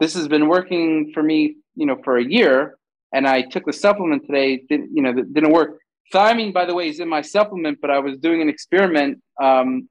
this 0.00 0.14
has 0.14 0.28
been 0.28 0.48
working 0.48 1.12
for 1.14 1.22
me, 1.22 1.56
you 1.74 1.86
know, 1.86 1.96
for 2.04 2.16
a 2.16 2.24
year, 2.24 2.76
and 3.12 3.26
I 3.26 3.42
took 3.42 3.64
the 3.64 3.72
supplement 3.72 4.26
today, 4.26 4.62
didn't 4.68 4.90
you 4.94 5.02
know, 5.02 5.12
didn't 5.12 5.52
work. 5.52 5.78
Thiamine, 6.12 6.52
by 6.52 6.64
the 6.64 6.74
way, 6.74 6.88
is 6.88 7.00
in 7.00 7.08
my 7.08 7.22
supplement, 7.22 7.78
but 7.80 7.90
I 7.90 7.98
was 7.98 8.18
doing 8.18 8.42
an 8.42 8.48
experiment 8.48 9.22
um, 9.42 9.88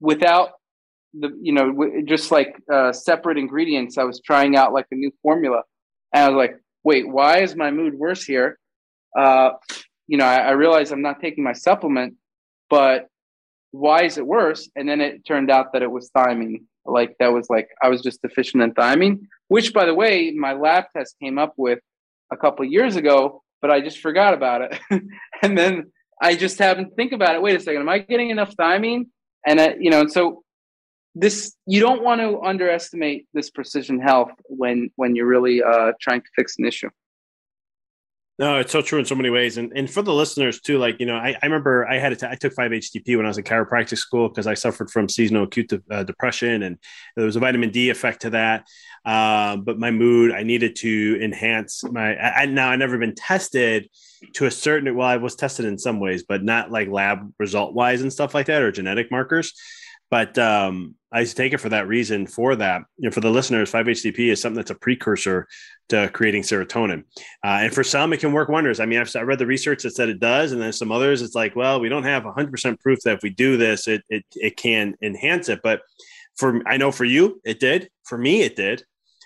without 0.00 0.50
the 1.14 1.30
you 1.40 1.52
know 1.52 2.02
just 2.04 2.30
like 2.30 2.56
uh, 2.72 2.92
separate 2.92 3.38
ingredients. 3.38 3.96
I 3.98 4.04
was 4.04 4.20
trying 4.20 4.56
out 4.56 4.72
like 4.72 4.86
a 4.90 4.96
new 4.96 5.12
formula, 5.22 5.62
and 6.12 6.24
I 6.24 6.28
was 6.28 6.36
like, 6.36 6.60
wait, 6.82 7.08
why 7.08 7.42
is 7.42 7.56
my 7.56 7.70
mood 7.70 7.94
worse 7.94 8.24
here? 8.24 8.58
Uh, 9.18 9.50
you 10.06 10.18
know, 10.18 10.24
I, 10.24 10.36
I 10.36 10.50
realized 10.50 10.92
I'm 10.92 11.02
not 11.02 11.20
taking 11.20 11.44
my 11.44 11.52
supplement, 11.52 12.14
but 12.68 13.08
why 13.70 14.04
is 14.04 14.18
it 14.18 14.26
worse? 14.26 14.68
And 14.76 14.88
then 14.88 15.00
it 15.00 15.24
turned 15.24 15.50
out 15.50 15.72
that 15.72 15.82
it 15.82 15.90
was 15.90 16.10
thiamine. 16.16 16.62
Like 16.84 17.16
that 17.18 17.32
was 17.32 17.48
like 17.48 17.68
I 17.82 17.88
was 17.88 18.02
just 18.02 18.20
deficient 18.20 18.62
in 18.62 18.74
thiamine, 18.74 19.20
which 19.48 19.72
by 19.72 19.86
the 19.86 19.94
way, 19.94 20.32
my 20.32 20.52
lab 20.52 20.84
test 20.96 21.16
came 21.22 21.38
up 21.38 21.54
with 21.56 21.80
a 22.32 22.36
couple 22.36 22.64
years 22.64 22.96
ago, 22.96 23.42
but 23.60 23.70
I 23.70 23.80
just 23.80 23.98
forgot 23.98 24.34
about 24.34 24.62
it. 24.62 24.80
and 25.42 25.56
then 25.56 25.92
I 26.20 26.36
just 26.36 26.58
happened 26.58 26.88
to 26.90 26.94
think 26.94 27.12
about 27.12 27.34
it. 27.34 27.42
Wait 27.42 27.56
a 27.56 27.60
second, 27.60 27.82
am 27.82 27.88
I 27.88 27.98
getting 27.98 28.30
enough 28.30 28.54
thiamine? 28.56 29.06
And 29.46 29.60
I, 29.60 29.74
you 29.78 29.90
know, 29.90 30.06
so 30.06 30.42
this 31.14 31.54
you 31.66 31.80
don't 31.80 32.02
want 32.02 32.20
to 32.20 32.40
underestimate 32.40 33.28
this 33.34 33.50
precision 33.50 34.00
health 34.00 34.32
when 34.46 34.90
when 34.96 35.14
you're 35.14 35.26
really 35.26 35.62
uh, 35.62 35.92
trying 36.00 36.20
to 36.20 36.28
fix 36.34 36.58
an 36.58 36.64
issue. 36.64 36.90
No, 38.36 38.58
it's 38.58 38.72
so 38.72 38.82
true 38.82 38.98
in 38.98 39.04
so 39.04 39.14
many 39.14 39.30
ways, 39.30 39.58
and 39.58 39.72
and 39.76 39.88
for 39.88 40.02
the 40.02 40.12
listeners 40.12 40.60
too. 40.60 40.78
Like 40.78 40.98
you 40.98 41.06
know, 41.06 41.14
I, 41.14 41.36
I 41.40 41.46
remember 41.46 41.86
I 41.86 41.98
had 41.98 42.12
a 42.12 42.16
t- 42.16 42.26
I 42.28 42.34
took 42.34 42.52
five 42.52 42.72
HTP 42.72 43.16
when 43.16 43.26
I 43.26 43.28
was 43.28 43.38
in 43.38 43.44
chiropractic 43.44 43.96
school 43.96 44.28
because 44.28 44.48
I 44.48 44.54
suffered 44.54 44.90
from 44.90 45.08
seasonal 45.08 45.44
acute 45.44 45.68
de- 45.68 45.82
uh, 45.88 46.02
depression, 46.02 46.64
and 46.64 46.76
there 47.14 47.26
was 47.26 47.36
a 47.36 47.40
vitamin 47.40 47.70
D 47.70 47.90
effect 47.90 48.22
to 48.22 48.30
that. 48.30 48.66
Uh, 49.04 49.56
but 49.58 49.78
my 49.78 49.92
mood, 49.92 50.32
I 50.32 50.42
needed 50.42 50.74
to 50.76 51.20
enhance 51.22 51.84
my. 51.84 52.16
I, 52.16 52.42
I, 52.42 52.46
now 52.46 52.70
I 52.70 52.74
never 52.74 52.98
been 52.98 53.14
tested 53.14 53.88
to 54.32 54.46
a 54.46 54.50
certain. 54.50 54.92
Well, 54.96 55.06
I 55.06 55.18
was 55.18 55.36
tested 55.36 55.64
in 55.64 55.78
some 55.78 56.00
ways, 56.00 56.24
but 56.24 56.42
not 56.42 56.72
like 56.72 56.88
lab 56.88 57.32
result 57.38 57.72
wise 57.72 58.02
and 58.02 58.12
stuff 58.12 58.34
like 58.34 58.46
that 58.46 58.62
or 58.62 58.72
genetic 58.72 59.12
markers. 59.12 59.52
But 60.14 60.38
um, 60.38 60.94
I 61.10 61.24
take 61.24 61.54
it 61.54 61.58
for 61.58 61.70
that 61.70 61.88
reason. 61.88 62.28
For 62.28 62.54
that, 62.54 62.82
you 62.98 63.08
know, 63.08 63.10
for 63.10 63.20
the 63.20 63.32
listeners, 63.32 63.72
5-HTP 63.72 64.30
is 64.30 64.40
something 64.40 64.54
that's 64.54 64.70
a 64.70 64.76
precursor 64.76 65.48
to 65.88 66.08
creating 66.14 66.44
serotonin, 66.44 67.00
uh, 67.42 67.62
and 67.62 67.74
for 67.74 67.82
some, 67.82 68.12
it 68.12 68.20
can 68.20 68.32
work 68.32 68.48
wonders. 68.48 68.78
I 68.78 68.86
mean, 68.86 69.00
I've, 69.00 69.10
I 69.16 69.22
read 69.22 69.40
the 69.40 69.46
research 69.46 69.82
that 69.82 69.90
said 69.90 70.08
it 70.08 70.20
does, 70.20 70.52
and 70.52 70.62
then 70.62 70.72
some 70.72 70.92
others, 70.92 71.20
it's 71.20 71.34
like, 71.34 71.56
well, 71.56 71.80
we 71.80 71.88
don't 71.88 72.04
have 72.04 72.22
100% 72.22 72.78
proof 72.78 73.00
that 73.00 73.16
if 73.16 73.22
we 73.24 73.30
do 73.30 73.56
this, 73.56 73.88
it 73.88 74.02
it 74.08 74.24
it 74.36 74.56
can 74.56 74.94
enhance 75.02 75.48
it. 75.48 75.62
But 75.64 75.80
for 76.36 76.62
I 76.64 76.76
know 76.76 76.92
for 76.92 77.04
you, 77.04 77.40
it 77.44 77.58
did. 77.58 77.90
For 78.04 78.16
me, 78.16 78.42
it 78.42 78.54
did. 78.54 78.84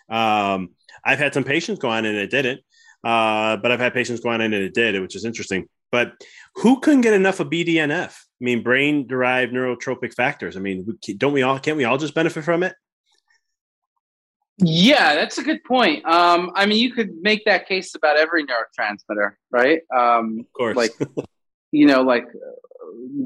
Um, 0.08 0.70
I've 1.04 1.18
had 1.18 1.34
some 1.34 1.44
patients 1.44 1.80
go 1.80 1.90
on 1.90 2.06
and 2.06 2.16
it 2.16 2.30
didn't, 2.30 2.60
uh, 3.04 3.58
but 3.58 3.70
I've 3.70 3.80
had 3.80 3.92
patients 3.92 4.20
go 4.20 4.30
on 4.30 4.40
and 4.40 4.54
it 4.54 4.72
did, 4.72 4.98
which 5.02 5.16
is 5.16 5.26
interesting. 5.26 5.68
But 5.92 6.14
who 6.54 6.80
couldn't 6.80 7.02
get 7.02 7.12
enough 7.12 7.40
of 7.40 7.50
BDNF? 7.50 8.14
I 8.40 8.44
mean, 8.44 8.62
brain 8.62 9.06
derived 9.06 9.52
neurotrophic 9.52 10.14
factors. 10.14 10.56
I 10.56 10.60
mean, 10.60 10.98
don't 11.16 11.32
we 11.32 11.42
all, 11.42 11.58
can't 11.58 11.76
we 11.76 11.84
all 11.84 11.98
just 11.98 12.14
benefit 12.14 12.44
from 12.44 12.62
it? 12.62 12.74
Yeah, 14.58 15.14
that's 15.14 15.38
a 15.38 15.42
good 15.42 15.62
point. 15.64 16.04
Um, 16.04 16.50
I 16.54 16.66
mean, 16.66 16.78
you 16.78 16.92
could 16.92 17.10
make 17.20 17.44
that 17.44 17.68
case 17.68 17.94
about 17.94 18.16
every 18.16 18.44
neurotransmitter, 18.44 19.32
right? 19.50 19.80
Um, 19.94 20.40
of 20.40 20.52
course. 20.52 20.76
Like, 20.76 20.92
you 21.70 21.86
know, 21.86 22.02
like, 22.02 22.26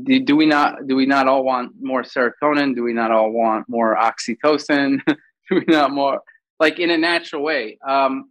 do, 0.04 0.20
do, 0.20 0.36
we 0.36 0.46
not 0.46 0.86
do 0.86 0.94
we 0.94 1.06
not 1.06 1.28
all 1.28 1.44
want 1.44 1.72
more 1.80 2.02
serotonin? 2.02 2.74
Do 2.74 2.82
we 2.82 2.92
not 2.92 3.10
all 3.10 3.30
want 3.30 3.68
more 3.68 3.96
oxytocin? 3.96 5.00
do 5.06 5.16
we 5.50 5.64
not 5.68 5.90
more 5.90 6.20
like 6.60 6.78
in 6.78 6.90
a 6.90 6.98
natural 6.98 7.42
way? 7.42 7.78
Um, 7.86 8.30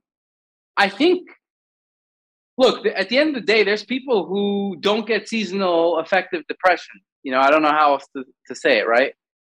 I 0.78 0.89
think 0.89 1.28
look, 2.57 2.85
at 2.85 3.09
the 3.09 3.17
end 3.17 3.29
of 3.29 3.35
the 3.35 3.53
day, 3.53 3.63
there's 3.63 3.83
people 3.83 4.25
who 4.25 4.77
don't 4.79 5.07
get 5.07 5.27
seasonal 5.27 5.97
affective 5.99 6.43
depression. 6.47 6.99
You 7.23 7.31
know, 7.31 7.39
I 7.39 7.51
don't 7.51 7.61
know 7.61 7.71
how 7.71 7.93
else 7.93 8.07
to, 8.15 8.23
to 8.47 8.55
say 8.55 8.79
it, 8.79 8.87
right? 8.87 9.13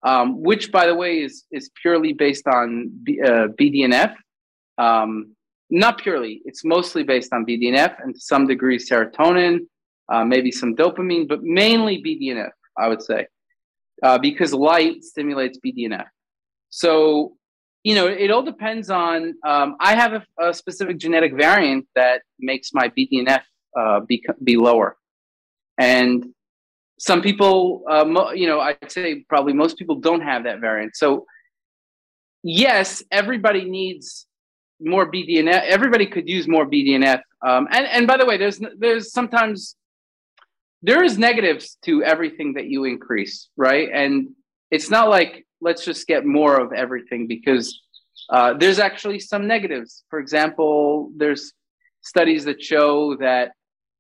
Um, 0.04 0.41
which, 0.41 0.71
by 0.71 0.88
the 0.88 0.95
way, 0.95 1.21
is 1.21 1.45
is 1.51 1.69
purely 1.82 2.13
based 2.13 2.47
on 2.47 2.89
B, 3.04 3.21
uh, 3.23 3.47
BDNF. 3.60 4.15
Um, 4.77 5.36
not 5.69 5.99
purely; 5.99 6.41
it's 6.45 6.65
mostly 6.65 7.04
based 7.04 7.32
on 7.34 7.45
BDNF 7.45 8.04
and 8.04 8.15
to 8.15 8.19
some 8.19 8.47
degree 8.47 8.80
serotonin, 8.80 9.60
uh, 10.12 10.25
maybe 10.25 10.51
some 10.51 10.75
dopamine, 10.75 11.27
but 11.27 11.43
mainly 11.43 12.01
BDNF. 12.04 12.49
I 12.77 12.88
would 12.88 13.04
say 13.04 13.27
uh, 14.04 14.17
because 14.17 14.54
light 14.54 15.04
stimulates 15.04 15.60
BDNF. 15.63 16.06
So 16.69 17.36
you 17.84 17.96
know, 17.96 18.08
it 18.08 18.32
all 18.32 18.44
depends 18.44 18.89
on. 18.89 19.36
Um, 19.46 19.76
I 19.80 19.96
have 19.96 20.13
a, 20.13 20.50
a, 20.50 20.54
specific 20.54 20.98
genetic 20.98 21.34
variant 21.34 21.88
that 21.96 22.22
makes 22.39 22.74
my 22.74 22.89
BDNF 22.89 23.41
uh, 23.78 24.02
be 24.02 24.24
be 24.44 24.58
lower, 24.58 24.98
and 25.78 26.26
some 27.00 27.24
people, 27.24 27.84
uh, 27.89 28.06
mo- 28.06 28.32
you 28.32 28.46
know, 28.46 28.60
I'd 28.60 28.91
say 28.91 29.26
probably 29.28 29.54
most 29.54 29.78
people 29.78 29.96
don't 29.96 30.22
have 30.22 30.44
that 30.44 30.60
variant. 30.60 30.96
So, 30.96 31.26
yes, 32.44 33.02
everybody 33.10 33.65
needs 33.65 34.28
more 34.80 35.12
BDNF. 35.12 35.63
Everybody 35.63 36.06
could 36.06 36.30
use 36.30 36.48
more 36.48 36.70
BDNF. 36.70 37.22
Um, 37.44 37.67
and 37.72 37.88
and 37.88 38.06
by 38.06 38.17
the 38.17 38.26
way, 38.26 38.38
there's 38.38 38.62
there's 38.78 39.12
sometimes 39.12 39.76
there 40.84 41.04
is 41.04 41.17
negatives 41.17 41.78
to 41.86 42.04
everything 42.04 42.54
that 42.54 42.65
you 42.65 42.84
increase, 42.84 43.50
right? 43.58 43.89
And 43.91 44.30
it's 44.70 44.89
not 44.91 45.10
like 45.10 45.46
let's 45.62 45.86
just 45.86 46.08
get 46.08 46.26
more 46.26 46.60
of 46.60 46.74
everything 46.74 47.28
because 47.28 47.82
uh, 48.30 48.54
there's 48.54 48.80
actually 48.80 49.19
some 49.19 49.47
negatives. 49.47 50.04
For 50.10 50.19
example, 50.19 51.12
there's 51.15 51.54
studies 52.02 52.45
that 52.45 52.62
show 52.62 53.15
that 53.17 53.52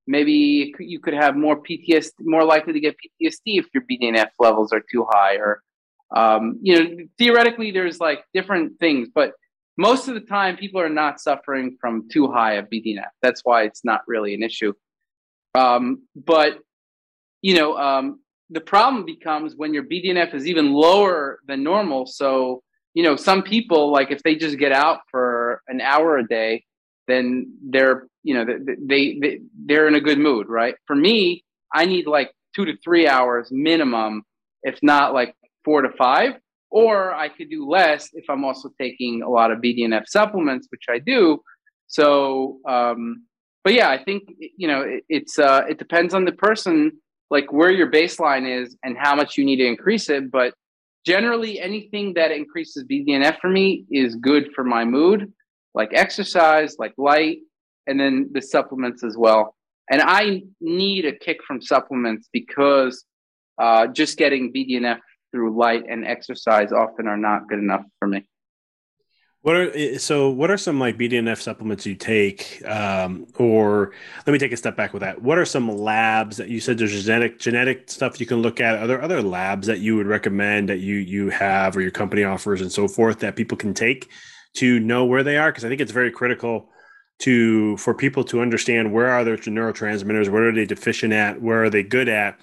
maybe 0.07 0.73
you 0.79 0.99
could 0.99 1.13
have 1.13 1.35
more 1.35 1.61
PTSD, 1.61 2.13
more 2.21 2.43
likely 2.43 2.73
to 2.73 2.79
get 2.79 2.95
PTSD 2.95 3.59
if 3.59 3.67
your 3.73 3.83
BDNF 3.89 4.29
levels 4.39 4.73
are 4.73 4.81
too 4.91 5.05
high, 5.09 5.35
or 5.35 5.61
um, 6.15 6.59
you 6.61 6.77
know, 6.77 7.05
theoretically, 7.17 7.71
there's 7.71 7.99
like 7.99 8.23
different 8.33 8.79
things, 8.79 9.07
but 9.13 9.33
most 9.77 10.07
of 10.07 10.13
the 10.13 10.21
time, 10.21 10.57
people 10.57 10.81
are 10.81 10.89
not 10.89 11.19
suffering 11.19 11.77
from 11.79 12.09
too 12.11 12.29
high 12.29 12.53
of 12.53 12.69
BDNF. 12.69 13.09
That's 13.21 13.41
why 13.43 13.63
it's 13.63 13.85
not 13.85 14.01
really 14.07 14.33
an 14.33 14.43
issue. 14.43 14.73
Um, 15.55 16.03
but 16.15 16.59
you 17.41 17.55
know, 17.55 17.77
um, 17.77 18.19
the 18.51 18.61
problem 18.61 19.05
becomes 19.05 19.55
when 19.55 19.73
your 19.73 19.83
BDNF 19.83 20.35
is 20.35 20.45
even 20.45 20.73
lower 20.73 21.39
than 21.47 21.63
normal. 21.63 22.05
So 22.05 22.61
you 22.93 23.03
know, 23.03 23.15
some 23.15 23.41
people 23.41 23.91
like 23.91 24.11
if 24.11 24.21
they 24.23 24.35
just 24.35 24.57
get 24.57 24.71
out 24.71 24.99
for 25.09 25.61
an 25.67 25.81
hour 25.81 26.17
a 26.17 26.27
day, 26.27 26.65
then 27.07 27.53
they're 27.63 28.07
you 28.23 28.33
know 28.33 28.45
they, 28.85 29.17
they 29.17 29.39
they're 29.65 29.87
in 29.87 29.95
a 29.95 30.01
good 30.01 30.19
mood, 30.19 30.47
right? 30.49 30.75
For 30.87 30.95
me, 30.95 31.43
I 31.73 31.85
need 31.85 32.07
like 32.07 32.31
two 32.55 32.65
to 32.65 32.75
three 32.83 33.07
hours 33.07 33.49
minimum, 33.51 34.23
if 34.63 34.79
not 34.81 35.13
like 35.13 35.35
four 35.63 35.81
to 35.81 35.89
five. 35.97 36.33
Or 36.69 37.13
I 37.13 37.27
could 37.27 37.49
do 37.49 37.69
less 37.69 38.09
if 38.13 38.29
I'm 38.29 38.45
also 38.45 38.69
taking 38.79 39.23
a 39.23 39.29
lot 39.29 39.51
of 39.51 39.59
BDNF 39.59 40.07
supplements, 40.07 40.67
which 40.71 40.85
I 40.89 40.99
do. 40.99 41.41
So, 41.87 42.59
um, 42.65 43.25
but 43.65 43.73
yeah, 43.73 43.89
I 43.89 44.01
think 44.01 44.23
you 44.57 44.67
know 44.67 44.81
it, 44.81 45.03
it's 45.09 45.39
uh, 45.39 45.63
it 45.69 45.79
depends 45.79 46.13
on 46.13 46.25
the 46.25 46.31
person, 46.31 46.93
like 47.31 47.51
where 47.51 47.71
your 47.71 47.89
baseline 47.89 48.45
is 48.45 48.77
and 48.83 48.97
how 48.97 49.15
much 49.15 49.37
you 49.37 49.45
need 49.45 49.55
to 49.55 49.65
increase 49.65 50.09
it. 50.09 50.29
But 50.29 50.53
generally, 51.05 51.59
anything 51.59 52.13
that 52.15 52.29
increases 52.31 52.83
BDNF 52.83 53.39
for 53.39 53.49
me 53.49 53.85
is 53.89 54.15
good 54.15 54.49
for 54.53 54.63
my 54.63 54.83
mood, 54.85 55.31
like 55.73 55.91
exercise, 55.93 56.75
like 56.77 56.93
light, 56.97 57.39
and 57.87 57.99
then 57.99 58.29
the 58.33 58.41
supplements 58.41 59.03
as 59.03 59.17
well. 59.17 59.55
And 59.89 60.01
I 60.01 60.43
need 60.59 61.05
a 61.05 61.13
kick 61.17 61.37
from 61.47 61.61
supplements 61.61 62.29
because 62.31 63.05
uh, 63.57 63.87
just 63.87 64.17
getting 64.17 64.53
BDNF 64.53 64.99
through 65.31 65.57
light 65.57 65.83
and 65.89 66.05
exercise 66.05 66.73
often 66.73 67.07
are 67.07 67.17
not 67.17 67.47
good 67.47 67.59
enough 67.59 67.85
for 67.97 68.07
me. 68.07 68.27
What 69.43 69.55
are 69.55 69.97
so? 69.97 70.29
What 70.29 70.51
are 70.51 70.57
some 70.57 70.79
like 70.79 70.99
BDNF 70.99 71.41
supplements 71.41 71.83
you 71.87 71.95
take? 71.95 72.61
Um, 72.63 73.25
or 73.39 73.91
let 74.27 74.33
me 74.33 74.37
take 74.37 74.51
a 74.51 74.57
step 74.57 74.75
back 74.75 74.93
with 74.93 75.01
that. 75.01 75.19
What 75.23 75.39
are 75.39 75.45
some 75.45 75.67
labs 75.67 76.37
that 76.37 76.49
you 76.49 76.59
said 76.59 76.77
there's 76.77 77.03
genetic 77.03 77.39
genetic 77.39 77.89
stuff 77.89 78.19
you 78.19 78.27
can 78.27 78.43
look 78.43 78.61
at? 78.61 78.77
Are 78.77 78.85
there 78.85 79.01
other 79.01 79.23
labs 79.23 79.65
that 79.65 79.79
you 79.79 79.95
would 79.95 80.05
recommend 80.05 80.69
that 80.69 80.77
you 80.77 80.95
you 80.95 81.29
have 81.29 81.75
or 81.75 81.81
your 81.81 81.89
company 81.89 82.23
offers 82.23 82.61
and 82.61 82.71
so 82.71 82.87
forth 82.87 83.19
that 83.19 83.35
people 83.35 83.57
can 83.57 83.73
take 83.73 84.11
to 84.57 84.79
know 84.79 85.05
where 85.05 85.23
they 85.23 85.37
are? 85.37 85.51
Because 85.51 85.65
I 85.65 85.69
think 85.69 85.81
it's 85.81 85.91
very 85.91 86.11
critical 86.11 86.69
to 87.21 87.77
for 87.77 87.95
people 87.95 88.23
to 88.25 88.41
understand 88.41 88.93
where 88.93 89.07
are 89.07 89.23
their 89.23 89.37
neurotransmitters, 89.37 90.29
where 90.29 90.49
are 90.49 90.51
they 90.51 90.65
deficient 90.65 91.13
at, 91.13 91.41
where 91.41 91.63
are 91.63 91.69
they 91.71 91.81
good 91.81 92.09
at, 92.09 92.39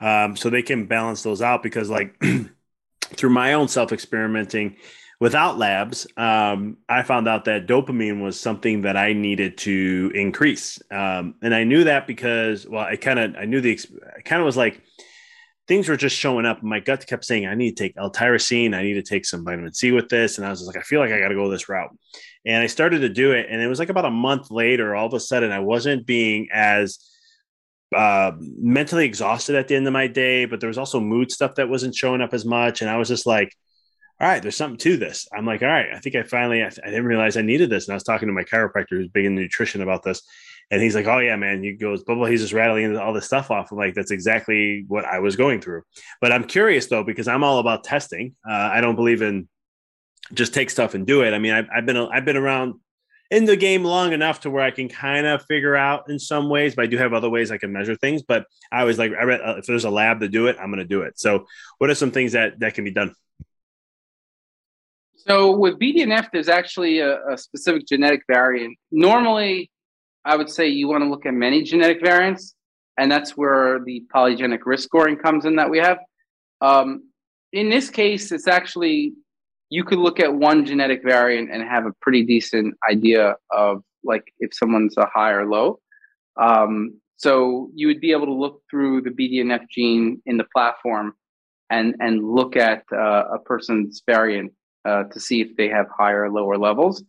um, 0.00 0.34
so 0.34 0.50
they 0.50 0.62
can 0.62 0.86
balance 0.86 1.22
those 1.22 1.42
out. 1.42 1.62
Because 1.62 1.88
like 1.88 2.20
through 3.02 3.30
my 3.30 3.52
own 3.52 3.68
self 3.68 3.92
experimenting 3.92 4.74
without 5.20 5.58
labs, 5.58 6.06
um, 6.16 6.78
I 6.88 7.02
found 7.02 7.28
out 7.28 7.44
that 7.44 7.66
dopamine 7.66 8.22
was 8.22 8.40
something 8.40 8.82
that 8.82 8.96
I 8.96 9.12
needed 9.12 9.58
to 9.58 10.10
increase, 10.14 10.80
um, 10.90 11.34
and 11.42 11.54
I 11.54 11.64
knew 11.64 11.84
that 11.84 12.06
because 12.06 12.66
well, 12.66 12.84
I 12.84 12.96
kind 12.96 13.18
of 13.18 13.36
I 13.36 13.44
knew 13.44 13.60
the 13.60 13.78
I 14.16 14.22
kind 14.22 14.40
of 14.40 14.46
was 14.46 14.56
like 14.56 14.82
things 15.70 15.88
were 15.88 15.96
just 15.96 16.16
showing 16.16 16.46
up. 16.46 16.64
My 16.64 16.80
gut 16.80 17.06
kept 17.06 17.24
saying, 17.24 17.46
I 17.46 17.54
need 17.54 17.76
to 17.76 17.84
take 17.84 17.94
L-tyrosine. 17.96 18.74
I 18.74 18.82
need 18.82 18.94
to 18.94 19.04
take 19.04 19.24
some 19.24 19.44
vitamin 19.44 19.72
C 19.72 19.92
with 19.92 20.08
this. 20.08 20.36
And 20.36 20.44
I 20.44 20.50
was 20.50 20.58
just 20.58 20.66
like, 20.66 20.76
I 20.76 20.82
feel 20.82 20.98
like 20.98 21.12
I 21.12 21.20
got 21.20 21.28
to 21.28 21.36
go 21.36 21.48
this 21.48 21.68
route. 21.68 21.96
And 22.44 22.60
I 22.60 22.66
started 22.66 23.02
to 23.02 23.08
do 23.08 23.30
it. 23.30 23.46
And 23.48 23.62
it 23.62 23.68
was 23.68 23.78
like 23.78 23.88
about 23.88 24.04
a 24.04 24.10
month 24.10 24.50
later, 24.50 24.96
all 24.96 25.06
of 25.06 25.14
a 25.14 25.20
sudden, 25.20 25.52
I 25.52 25.60
wasn't 25.60 26.06
being 26.06 26.48
as 26.52 26.98
uh, 27.94 28.32
mentally 28.40 29.04
exhausted 29.04 29.54
at 29.54 29.68
the 29.68 29.76
end 29.76 29.86
of 29.86 29.92
my 29.92 30.08
day, 30.08 30.44
but 30.44 30.58
there 30.58 30.66
was 30.66 30.76
also 30.76 30.98
mood 30.98 31.30
stuff 31.30 31.54
that 31.54 31.68
wasn't 31.68 31.94
showing 31.94 32.20
up 32.20 32.34
as 32.34 32.44
much. 32.44 32.80
And 32.80 32.90
I 32.90 32.96
was 32.96 33.06
just 33.06 33.24
like, 33.24 33.54
all 34.20 34.28
right, 34.28 34.42
there's 34.42 34.56
something 34.56 34.78
to 34.78 34.96
this. 34.96 35.26
I'm 35.32 35.46
like, 35.46 35.62
all 35.62 35.68
right, 35.68 35.88
I 35.94 35.98
think 35.98 36.14
I 36.14 36.22
finally, 36.22 36.62
I, 36.62 36.66
I 36.66 36.90
didn't 36.90 37.06
realize 37.06 37.36
I 37.36 37.42
needed 37.42 37.70
this. 37.70 37.86
And 37.86 37.94
I 37.94 37.96
was 37.96 38.02
talking 38.02 38.28
to 38.28 38.34
my 38.34 38.44
chiropractor 38.44 38.90
who's 38.90 39.08
big 39.08 39.24
in 39.24 39.34
nutrition 39.34 39.80
about 39.80 40.02
this. 40.02 40.22
And 40.70 40.80
he's 40.80 40.94
like, 40.94 41.06
"Oh 41.06 41.18
yeah, 41.18 41.34
man." 41.34 41.64
He 41.64 41.72
goes, 41.72 42.04
"Bubble." 42.04 42.26
He's 42.26 42.42
just 42.42 42.52
rattling 42.52 42.96
all 42.96 43.12
this 43.12 43.26
stuff 43.26 43.50
off. 43.50 43.72
I'm 43.72 43.78
like, 43.78 43.94
"That's 43.94 44.12
exactly 44.12 44.84
what 44.86 45.04
I 45.04 45.18
was 45.18 45.34
going 45.34 45.60
through." 45.60 45.82
But 46.20 46.30
I'm 46.30 46.44
curious 46.44 46.86
though 46.86 47.02
because 47.02 47.26
I'm 47.26 47.42
all 47.42 47.58
about 47.58 47.82
testing. 47.82 48.36
Uh, 48.48 48.70
I 48.72 48.80
don't 48.80 48.94
believe 48.94 49.20
in 49.20 49.48
just 50.32 50.54
take 50.54 50.70
stuff 50.70 50.94
and 50.94 51.06
do 51.06 51.22
it. 51.22 51.34
I 51.34 51.40
mean, 51.40 51.52
I've, 51.52 51.66
I've 51.74 51.86
been 51.86 51.96
I've 51.96 52.24
been 52.24 52.36
around 52.36 52.74
in 53.32 53.46
the 53.46 53.56
game 53.56 53.84
long 53.84 54.12
enough 54.12 54.40
to 54.40 54.50
where 54.50 54.62
I 54.62 54.70
can 54.70 54.88
kind 54.88 55.26
of 55.26 55.44
figure 55.46 55.76
out 55.76 56.08
in 56.08 56.18
some 56.18 56.48
ways, 56.48 56.74
but 56.74 56.84
I 56.84 56.86
do 56.86 56.98
have 56.98 57.12
other 57.12 57.30
ways 57.30 57.50
I 57.50 57.58
can 57.58 57.72
measure 57.72 57.96
things. 57.96 58.22
But 58.22 58.46
I 58.72 58.84
was 58.84 58.98
like, 58.98 59.12
I 59.12 59.22
read, 59.22 59.40
uh, 59.40 59.56
if 59.58 59.66
there's 59.66 59.84
a 59.84 59.90
lab 59.90 60.20
to 60.20 60.28
do 60.28 60.48
it, 60.48 60.56
I'm 60.60 60.66
going 60.66 60.78
to 60.78 60.84
do 60.84 61.02
it. 61.02 61.18
So, 61.18 61.46
what 61.78 61.90
are 61.90 61.94
some 61.94 62.12
things 62.12 62.32
that 62.32 62.60
that 62.60 62.74
can 62.74 62.84
be 62.84 62.92
done? 62.92 63.14
So 65.26 65.56
with 65.56 65.78
BDNF, 65.78 66.28
there's 66.32 66.48
actually 66.48 67.00
a, 67.00 67.18
a 67.28 67.36
specific 67.36 67.86
genetic 67.86 68.22
variant. 68.26 68.76
Normally, 68.90 69.70
I 70.24 70.36
would 70.36 70.48
say 70.48 70.68
you 70.68 70.88
want 70.88 71.02
to 71.02 71.10
look 71.10 71.26
at 71.26 71.34
many 71.34 71.62
genetic 71.62 72.00
variants, 72.02 72.54
and 72.98 73.10
that's 73.10 73.36
where 73.36 73.80
the 73.84 74.02
polygenic 74.14 74.60
risk 74.64 74.84
scoring 74.84 75.16
comes 75.16 75.44
in 75.44 75.56
that 75.56 75.68
we 75.68 75.78
have. 75.78 75.98
Um, 76.60 77.04
in 77.52 77.68
this 77.68 77.90
case, 77.90 78.32
it's 78.32 78.48
actually 78.48 79.12
you 79.68 79.84
could 79.84 79.98
look 79.98 80.20
at 80.20 80.34
one 80.34 80.64
genetic 80.64 81.02
variant 81.02 81.50
and 81.52 81.62
have 81.62 81.86
a 81.86 81.92
pretty 82.00 82.24
decent 82.24 82.74
idea 82.90 83.36
of 83.50 83.82
like 84.02 84.24
if 84.40 84.54
someone's 84.54 84.96
a 84.96 85.06
high 85.06 85.32
or 85.32 85.46
low. 85.46 85.80
Um, 86.40 87.00
so 87.16 87.70
you 87.74 87.86
would 87.86 88.00
be 88.00 88.12
able 88.12 88.26
to 88.26 88.32
look 88.32 88.62
through 88.70 89.02
the 89.02 89.10
BDNF 89.10 89.68
gene 89.68 90.22
in 90.26 90.38
the 90.38 90.46
platform 90.54 91.14
and 91.68 91.94
and 92.00 92.24
look 92.24 92.56
at 92.56 92.84
uh, 92.92 93.24
a 93.34 93.38
person's 93.38 94.02
variant 94.06 94.52
uh, 94.84 95.04
to 95.04 95.20
see 95.20 95.40
if 95.40 95.56
they 95.56 95.68
have 95.68 95.86
higher 95.96 96.24
or 96.24 96.30
lower 96.30 96.56
levels. 96.56 97.02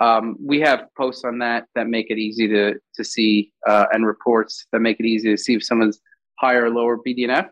Um, 0.00 0.36
we 0.40 0.60
have 0.60 0.86
posts 0.96 1.24
on 1.24 1.38
that 1.38 1.66
that 1.74 1.86
make 1.86 2.10
it 2.10 2.18
easy 2.18 2.48
to 2.48 2.74
to 2.94 3.04
see 3.04 3.52
uh, 3.68 3.86
and 3.92 4.06
reports 4.06 4.66
that 4.72 4.80
make 4.80 4.98
it 5.00 5.06
easy 5.06 5.30
to 5.30 5.36
see 5.36 5.54
if 5.54 5.64
someone's 5.64 6.00
higher 6.38 6.64
or 6.64 6.70
lower 6.70 6.98
BDNF. 6.98 7.48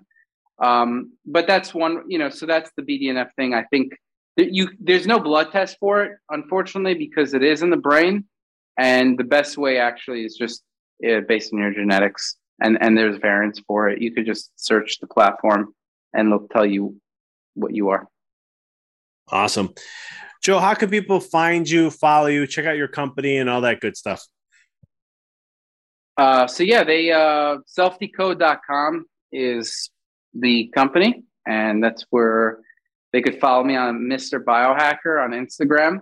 Um, 0.60 1.12
but 1.24 1.46
that's 1.46 1.72
one, 1.72 2.02
you 2.08 2.18
know, 2.18 2.28
so 2.28 2.46
that's 2.46 2.70
the 2.76 2.82
BDNF 2.82 3.30
thing. 3.36 3.54
I 3.54 3.64
think 3.64 3.92
you 4.36 4.68
there's 4.78 5.06
no 5.06 5.18
blood 5.18 5.52
test 5.52 5.76
for 5.78 6.02
it, 6.04 6.12
unfortunately, 6.30 6.94
because 6.94 7.34
it 7.34 7.42
is 7.42 7.62
in 7.62 7.70
the 7.70 7.76
brain, 7.76 8.24
and 8.78 9.18
the 9.18 9.24
best 9.24 9.58
way 9.58 9.78
actually 9.78 10.24
is 10.24 10.34
just 10.36 10.62
uh, 11.06 11.20
based 11.28 11.52
on 11.52 11.60
your 11.60 11.72
genetics, 11.72 12.36
and 12.62 12.78
and 12.80 12.96
there's 12.96 13.18
variants 13.18 13.60
for 13.66 13.88
it. 13.88 14.00
You 14.00 14.12
could 14.12 14.26
just 14.26 14.50
search 14.56 14.98
the 15.00 15.06
platform, 15.06 15.74
and 16.14 16.28
it'll 16.28 16.48
tell 16.48 16.66
you 16.66 17.00
what 17.54 17.74
you 17.74 17.88
are. 17.90 18.06
Awesome. 19.30 19.74
Joe, 20.42 20.58
how 20.58 20.74
can 20.74 20.90
people 20.90 21.20
find 21.20 21.68
you, 21.68 21.90
follow 21.90 22.26
you, 22.26 22.46
check 22.46 22.66
out 22.66 22.76
your 22.76 22.88
company, 22.88 23.36
and 23.36 23.50
all 23.50 23.60
that 23.60 23.80
good 23.80 23.96
stuff? 23.96 24.24
Uh, 26.16 26.46
so 26.46 26.62
yeah, 26.62 26.84
they 26.84 27.12
uh, 27.12 27.58
selfdecode.com 27.78 29.06
is 29.32 29.90
the 30.34 30.68
company, 30.74 31.24
and 31.46 31.82
that's 31.82 32.04
where 32.10 32.60
they 33.12 33.22
could 33.22 33.40
follow 33.40 33.64
me 33.64 33.76
on 33.76 34.00
Mr. 34.00 34.42
Biohacker 34.42 35.22
on 35.22 35.32
Instagram. 35.32 35.98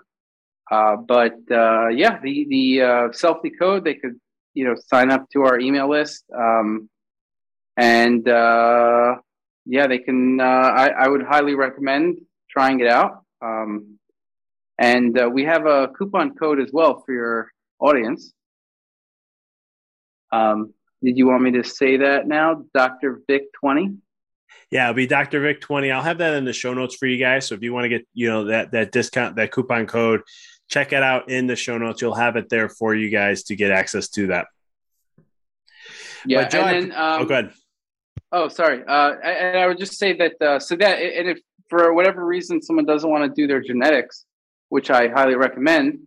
Uh, 0.70 0.96
but 0.96 1.34
uh, 1.50 1.88
yeah, 1.88 2.20
the 2.22 2.46
the 2.48 2.82
uh, 2.82 3.08
SelfDecode 3.08 3.84
they 3.84 3.94
could 3.94 4.20
you 4.54 4.64
know 4.64 4.74
sign 4.86 5.10
up 5.10 5.28
to 5.30 5.42
our 5.42 5.58
email 5.58 5.88
list, 5.88 6.24
um, 6.36 6.90
and 7.76 8.28
uh, 8.28 9.16
yeah, 9.64 9.86
they 9.86 9.98
can. 9.98 10.40
Uh, 10.40 10.44
I, 10.44 10.88
I 10.88 11.08
would 11.08 11.22
highly 11.22 11.54
recommend 11.54 12.18
trying 12.58 12.80
it 12.80 12.88
out. 12.88 13.22
Um, 13.40 13.98
and 14.78 15.16
uh, 15.16 15.30
we 15.32 15.44
have 15.44 15.64
a 15.66 15.88
coupon 15.96 16.34
code 16.34 16.58
as 16.60 16.70
well 16.72 17.02
for 17.06 17.12
your 17.12 17.52
audience. 17.78 18.32
Um, 20.32 20.74
did 21.00 21.16
you 21.16 21.28
want 21.28 21.42
me 21.42 21.52
to 21.52 21.62
say 21.62 21.98
that 21.98 22.26
now? 22.26 22.64
Dr. 22.74 23.20
Vic 23.28 23.44
20? 23.60 23.98
Yeah, 24.72 24.84
it'll 24.84 24.96
be 24.96 25.06
Dr. 25.06 25.40
Vic 25.40 25.60
20. 25.60 25.92
I'll 25.92 26.02
have 26.02 26.18
that 26.18 26.34
in 26.34 26.44
the 26.44 26.52
show 26.52 26.74
notes 26.74 26.96
for 26.96 27.06
you 27.06 27.16
guys. 27.16 27.46
So 27.46 27.54
if 27.54 27.62
you 27.62 27.72
want 27.72 27.84
to 27.84 27.88
get, 27.88 28.08
you 28.12 28.28
know, 28.28 28.46
that 28.46 28.72
that 28.72 28.90
discount, 28.90 29.36
that 29.36 29.52
coupon 29.52 29.86
code, 29.86 30.22
check 30.68 30.92
it 30.92 31.02
out 31.02 31.30
in 31.30 31.46
the 31.46 31.56
show 31.56 31.78
notes. 31.78 32.02
You'll 32.02 32.14
have 32.14 32.34
it 32.34 32.48
there 32.48 32.68
for 32.68 32.92
you 32.94 33.08
guys 33.08 33.44
to 33.44 33.56
get 33.56 33.70
access 33.70 34.08
to 34.10 34.26
that. 34.28 34.46
Yeah, 36.26 36.48
John, 36.48 36.74
and 36.74 36.90
then, 36.90 36.98
um, 36.98 37.22
oh, 37.22 37.24
go 37.24 37.34
ahead. 37.34 37.52
Oh, 38.30 38.48
sorry. 38.48 38.82
Uh, 38.86 39.12
and 39.22 39.56
I 39.56 39.66
would 39.68 39.78
just 39.78 39.96
say 39.96 40.14
that 40.18 40.42
uh, 40.42 40.58
so 40.58 40.76
that 40.76 40.98
and 40.98 41.28
if 41.28 41.38
for 41.68 41.94
whatever 41.94 42.24
reason 42.24 42.62
someone 42.62 42.86
doesn't 42.86 43.08
want 43.08 43.24
to 43.24 43.40
do 43.40 43.46
their 43.46 43.60
genetics, 43.60 44.24
which 44.68 44.90
I 44.90 45.08
highly 45.08 45.36
recommend. 45.36 46.00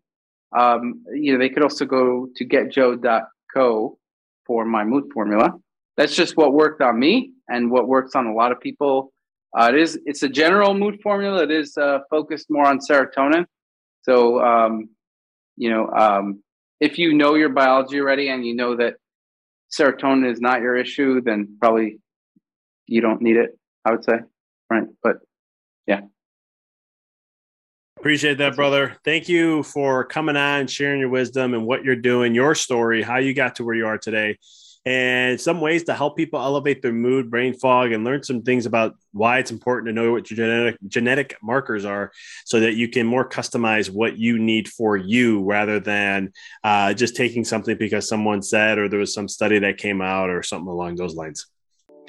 Um, 0.58 1.04
you 1.14 1.34
know, 1.34 1.40
they 1.40 1.50
could 1.50 1.64
also 1.64 1.86
go 1.86 2.28
to 2.36 2.46
getjoe.co 2.46 3.98
for 4.46 4.66
my 4.66 4.84
mood 4.84 5.06
formula. 5.14 5.54
That's 5.98 6.16
just 6.16 6.36
what 6.36 6.54
worked 6.54 6.82
on 6.82 7.00
me 7.00 7.32
and 7.48 7.72
what 7.72 7.88
works 7.88 8.16
on 8.16 8.26
a 8.26 8.34
lot 8.34 8.52
of 8.52 8.60
people. 8.60 9.14
Uh, 9.58 9.70
it 9.74 9.80
is 9.80 10.00
it's 10.06 10.24
a 10.24 10.30
general 10.30 10.74
mood 10.74 11.00
formula. 11.02 11.44
It 11.44 11.52
is 11.52 11.78
uh, 11.78 12.00
focused 12.10 12.48
more 12.50 12.66
on 12.66 12.80
serotonin. 12.80 13.46
So 14.04 14.42
um, 14.42 14.90
you 15.58 15.70
know, 15.70 15.88
um, 15.88 16.42
if 16.80 16.98
you 16.98 17.14
know 17.14 17.36
your 17.36 17.50
biology 17.50 18.00
already 18.00 18.30
and 18.30 18.46
you 18.46 18.56
know 18.56 18.76
that 18.78 18.96
serotonin 19.72 20.32
is 20.32 20.40
not 20.42 20.62
your 20.62 20.76
issue, 20.76 21.22
then 21.22 21.58
probably 21.60 22.00
you 22.88 23.02
don't 23.02 23.22
need 23.22 23.38
it. 23.38 23.58
I 23.86 23.92
would 23.92 24.04
say, 24.04 24.20
right? 24.70 24.84
But 25.04 25.18
yeah. 25.86 26.02
Appreciate 27.98 28.40
that, 28.40 28.56
brother. 28.56 28.98
Thank 29.06 29.30
you 29.30 29.62
for 29.64 30.04
coming 30.06 30.36
on, 30.36 30.68
sharing 30.68 31.00
your 31.00 31.10
wisdom 31.10 31.54
and 31.54 31.66
what 31.66 31.84
you're 31.84 31.96
doing, 31.96 32.34
your 32.34 32.56
story, 32.56 33.04
how 33.04 33.18
you 33.18 33.34
got 33.34 33.56
to 33.56 33.64
where 33.64 33.76
you 33.76 33.86
are 33.86 33.98
today 33.98 34.38
and 34.86 35.40
some 35.40 35.62
ways 35.62 35.84
to 35.84 35.94
help 35.94 36.18
people 36.18 36.40
elevate 36.40 36.82
their 36.82 36.92
mood, 36.92 37.30
brain 37.30 37.54
fog, 37.54 37.92
and 37.92 38.04
learn 38.04 38.24
some 38.24 38.42
things 38.42 38.66
about 38.66 38.96
why 39.12 39.38
it's 39.38 39.52
important 39.52 39.88
to 39.88 39.94
know 39.94 40.12
what 40.12 40.30
your 40.32 40.38
genetic 40.38 40.78
genetic 40.88 41.38
markers 41.44 41.86
are, 41.86 42.12
so 42.46 42.60
that 42.60 42.74
you 42.74 42.90
can 42.90 43.06
more 43.06 43.28
customize 43.28 43.92
what 43.92 44.18
you 44.18 44.40
need 44.40 44.68
for 44.68 44.98
you, 44.98 45.44
rather 45.44 45.80
than 45.80 46.32
uh, 46.64 46.94
just 46.94 47.16
taking 47.16 47.44
something 47.44 47.78
because 47.78 48.08
someone 48.08 48.42
said 48.42 48.80
or 48.80 48.90
there 48.90 49.00
was 49.00 49.14
some 49.14 49.28
study 49.28 49.60
that 49.60 49.78
came 49.78 50.02
out 50.02 50.30
or 50.30 50.42
something 50.42 50.70
along 50.70 50.96
those 50.96 51.16
lines. 51.16 51.46